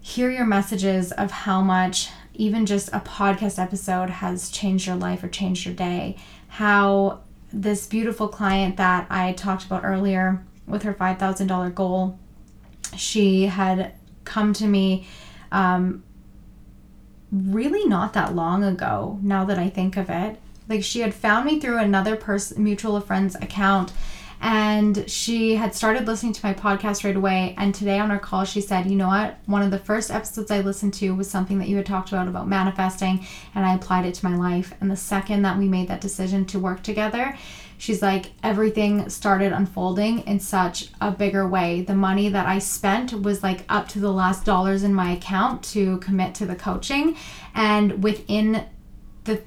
hear 0.02 0.32
your 0.32 0.46
messages 0.46 1.12
of 1.12 1.30
how 1.30 1.62
much 1.62 2.10
even 2.34 2.66
just 2.66 2.90
a 2.94 3.00
podcast 3.02 3.62
episode 3.62 4.10
has 4.10 4.50
changed 4.50 4.88
your 4.88 4.96
life 4.96 5.24
or 5.24 5.28
changed 5.28 5.66
your 5.66 5.76
day. 5.76 6.16
How 6.50 7.22
this 7.52 7.88
beautiful 7.88 8.28
client 8.28 8.78
that 8.78 9.08
I 9.10 9.34
talked 9.34 9.66
about 9.66 9.84
earlier 9.84 10.44
with 10.68 10.84
her 10.84 10.94
$5,000 10.94 11.74
goal, 11.74 12.20
she 12.96 13.48
had 13.48 13.94
come 14.24 14.54
to 14.54 14.68
me 14.68 15.08
um, 15.52 16.04
really 17.32 17.88
not 17.88 18.14
that 18.14 18.36
long 18.36 18.64
ago, 18.64 19.20
now 19.22 19.46
that 19.46 19.58
I 19.58 19.70
think 19.70 19.98
of 19.98 20.10
it. 20.10 20.40
Like 20.68 20.84
she 20.84 21.00
had 21.00 21.14
found 21.14 21.46
me 21.46 21.60
through 21.60 21.80
another 21.80 22.16
person, 22.16 22.64
mutual 22.64 22.96
of 22.96 23.06
friend's 23.06 23.36
account 23.36 23.92
and 24.42 25.10
she 25.10 25.56
had 25.56 25.76
started 25.76 26.08
listening 26.08 26.34
to 26.34 26.46
my 26.46 26.54
podcast 26.54 27.04
right 27.04 27.16
away. 27.16 27.54
And 27.58 27.76
today 27.76 28.00
on 28.00 28.12
our 28.12 28.20
call 28.20 28.46
she 28.46 28.62
said 28.62 28.90
you 28.90 28.96
know 28.96 29.08
what? 29.08 29.38
One 29.46 29.62
of 29.62 29.72
the 29.72 29.80
first 29.80 30.12
episodes 30.12 30.52
i 30.52 30.62
listened 30.62 30.94
to 30.96 31.14
was 31.16 31.30
something 31.30 31.60
that 31.60 31.68
you 31.68 31.76
had 31.76 31.86
talked 31.86 32.10
about 32.10 32.28
about 32.28 32.48
manifesting 32.48 33.26
and 33.56 33.66
i 33.66 33.76
applied 33.76 34.06
it 34.06 34.16
to 34.16 34.26
my 34.26 34.36
life. 34.36 34.74
And 34.80 34.90
the 34.90 34.96
second 34.96 35.42
that 35.42 35.58
we 35.58 35.68
made 35.68 35.88
that 35.90 36.02
decision 36.02 36.46
to 36.46 36.60
work 36.60 36.84
together 36.84 37.38
she's 37.78 38.02
like 38.02 38.32
everything 38.44 39.10
started 39.10 39.54
unfolding 39.54 40.20
in 40.20 40.40
such 40.40 40.90
a 41.02 41.12
bigger 41.12 41.48
way. 41.48 41.82
The 41.82 41.96
money 41.96 42.30
that 42.30 42.46
i 42.46 42.60
spent 42.60 43.14
was 43.22 43.44
like 43.44 43.66
up 43.68 43.88
to 43.90 44.00
the 44.00 44.12
last 44.12 44.46
dollars 44.46 44.84
in 44.84 44.94
my 44.94 45.12
account 45.12 45.64
to 45.66 45.98
commit 45.98 46.36
to 46.36 46.46
the 46.46 46.56
coaching. 46.56 47.18
And 47.56 48.04
within 48.04 48.66
the 49.26 49.42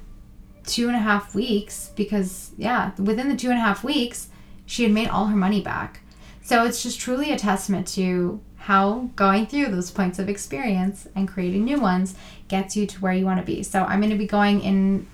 two 0.65 0.87
and 0.87 0.95
a 0.95 0.99
half 0.99 1.33
weeks 1.33 1.91
because 1.95 2.51
yeah 2.57 2.91
within 2.97 3.27
the 3.27 3.35
two 3.35 3.49
and 3.49 3.57
a 3.57 3.61
half 3.61 3.83
weeks 3.83 4.29
she 4.65 4.83
had 4.83 4.91
made 4.91 5.09
all 5.09 5.27
her 5.27 5.35
money 5.35 5.61
back. 5.61 6.01
So 6.41 6.65
it's 6.65 6.83
just 6.83 6.99
truly 6.99 7.31
a 7.31 7.37
testament 7.37 7.87
to 7.89 8.41
how 8.57 9.09
going 9.15 9.45
through 9.45 9.67
those 9.67 9.91
points 9.91 10.19
of 10.19 10.29
experience 10.29 11.07
and 11.15 11.27
creating 11.27 11.65
new 11.65 11.79
ones 11.79 12.15
gets 12.47 12.75
you 12.77 12.87
to 12.87 13.01
where 13.01 13.13
you 13.13 13.25
want 13.25 13.39
to 13.39 13.45
be. 13.45 13.61
So 13.63 13.83
I'm 13.83 13.99
going 13.99 14.11
to 14.11 14.17
be 14.17 14.27
going 14.27 14.61
in 14.61 15.07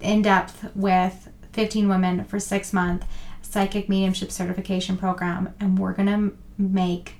in 0.00 0.22
depth 0.22 0.74
with 0.74 1.28
15 1.52 1.88
women 1.88 2.24
for 2.24 2.40
6 2.40 2.72
month 2.72 3.04
psychic 3.42 3.88
mediumship 3.88 4.30
certification 4.30 4.96
program 4.96 5.52
and 5.60 5.78
we're 5.78 5.92
going 5.92 6.08
to 6.08 6.36
make 6.56 7.14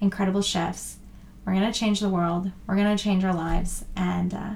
incredible 0.00 0.42
shifts. 0.42 0.98
We're 1.44 1.54
going 1.54 1.70
to 1.70 1.78
change 1.78 2.00
the 2.00 2.08
world. 2.08 2.50
We're 2.66 2.76
going 2.76 2.96
to 2.96 3.02
change 3.02 3.24
our 3.24 3.34
lives 3.34 3.84
and 3.96 4.34
uh, 4.34 4.54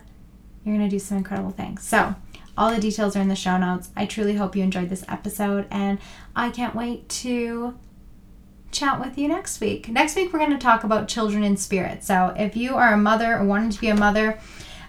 you're 0.64 0.76
going 0.76 0.88
to 0.88 0.90
do 0.90 0.98
some 0.98 1.18
incredible 1.18 1.50
things. 1.50 1.82
So, 1.82 2.14
all 2.60 2.70
the 2.70 2.78
details 2.78 3.16
are 3.16 3.22
in 3.22 3.28
the 3.28 3.34
show 3.34 3.56
notes. 3.56 3.88
I 3.96 4.04
truly 4.04 4.34
hope 4.34 4.54
you 4.54 4.62
enjoyed 4.62 4.90
this 4.90 5.02
episode, 5.08 5.66
and 5.70 5.98
I 6.36 6.50
can't 6.50 6.74
wait 6.74 7.08
to 7.08 7.74
chat 8.70 9.00
with 9.00 9.16
you 9.16 9.28
next 9.28 9.62
week. 9.62 9.88
Next 9.88 10.14
week, 10.14 10.30
we're 10.30 10.40
going 10.40 10.50
to 10.50 10.58
talk 10.58 10.84
about 10.84 11.08
children 11.08 11.42
in 11.42 11.56
spirit. 11.56 12.04
So, 12.04 12.34
if 12.36 12.58
you 12.58 12.76
are 12.76 12.92
a 12.92 12.98
mother 12.98 13.34
or 13.34 13.44
wanting 13.44 13.70
to 13.70 13.80
be 13.80 13.88
a 13.88 13.96
mother, 13.96 14.38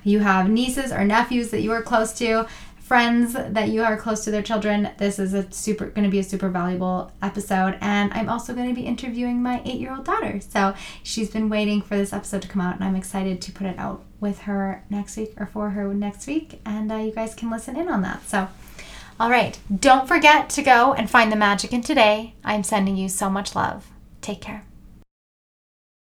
you 0.03 0.19
have 0.19 0.49
nieces 0.49 0.91
or 0.91 1.05
nephews 1.05 1.51
that 1.51 1.61
you 1.61 1.71
are 1.71 1.81
close 1.81 2.11
to, 2.19 2.45
friends 2.91 3.31
that 3.31 3.69
you 3.69 3.81
are 3.81 3.95
close 3.95 4.25
to 4.25 4.31
their 4.31 4.41
children, 4.41 4.89
this 4.97 5.17
is 5.17 5.33
a 5.33 5.49
super 5.49 5.85
going 5.85 6.03
to 6.03 6.09
be 6.09 6.19
a 6.19 6.23
super 6.23 6.49
valuable 6.49 7.09
episode. 7.21 7.77
And 7.79 8.11
I'm 8.11 8.27
also 8.27 8.53
going 8.53 8.67
to 8.67 8.75
be 8.75 8.85
interviewing 8.85 9.41
my 9.41 9.61
eight 9.63 9.79
year 9.79 9.95
old 9.95 10.03
daughter. 10.03 10.41
So 10.41 10.75
she's 11.01 11.29
been 11.29 11.47
waiting 11.47 11.81
for 11.81 11.95
this 11.95 12.11
episode 12.11 12.41
to 12.41 12.49
come 12.49 12.61
out, 12.61 12.75
and 12.75 12.83
I'm 12.83 12.97
excited 12.97 13.41
to 13.43 13.51
put 13.53 13.65
it 13.65 13.79
out 13.79 14.03
with 14.19 14.39
her 14.39 14.83
next 14.89 15.15
week 15.15 15.31
or 15.39 15.45
for 15.45 15.69
her 15.69 15.93
next 15.93 16.27
week. 16.27 16.59
And 16.65 16.91
uh, 16.91 16.97
you 16.97 17.11
guys 17.11 17.33
can 17.33 17.49
listen 17.49 17.77
in 17.77 17.87
on 17.87 18.01
that. 18.01 18.27
So, 18.27 18.49
all 19.21 19.29
right, 19.29 19.57
don't 19.73 20.05
forget 20.05 20.49
to 20.49 20.61
go 20.61 20.91
and 20.91 21.09
find 21.09 21.31
the 21.31 21.37
magic 21.37 21.71
in 21.71 21.83
today. 21.83 22.33
I'm 22.43 22.63
sending 22.63 22.97
you 22.97 23.07
so 23.07 23.29
much 23.29 23.55
love. 23.55 23.87
Take 24.19 24.41
care. 24.41 24.65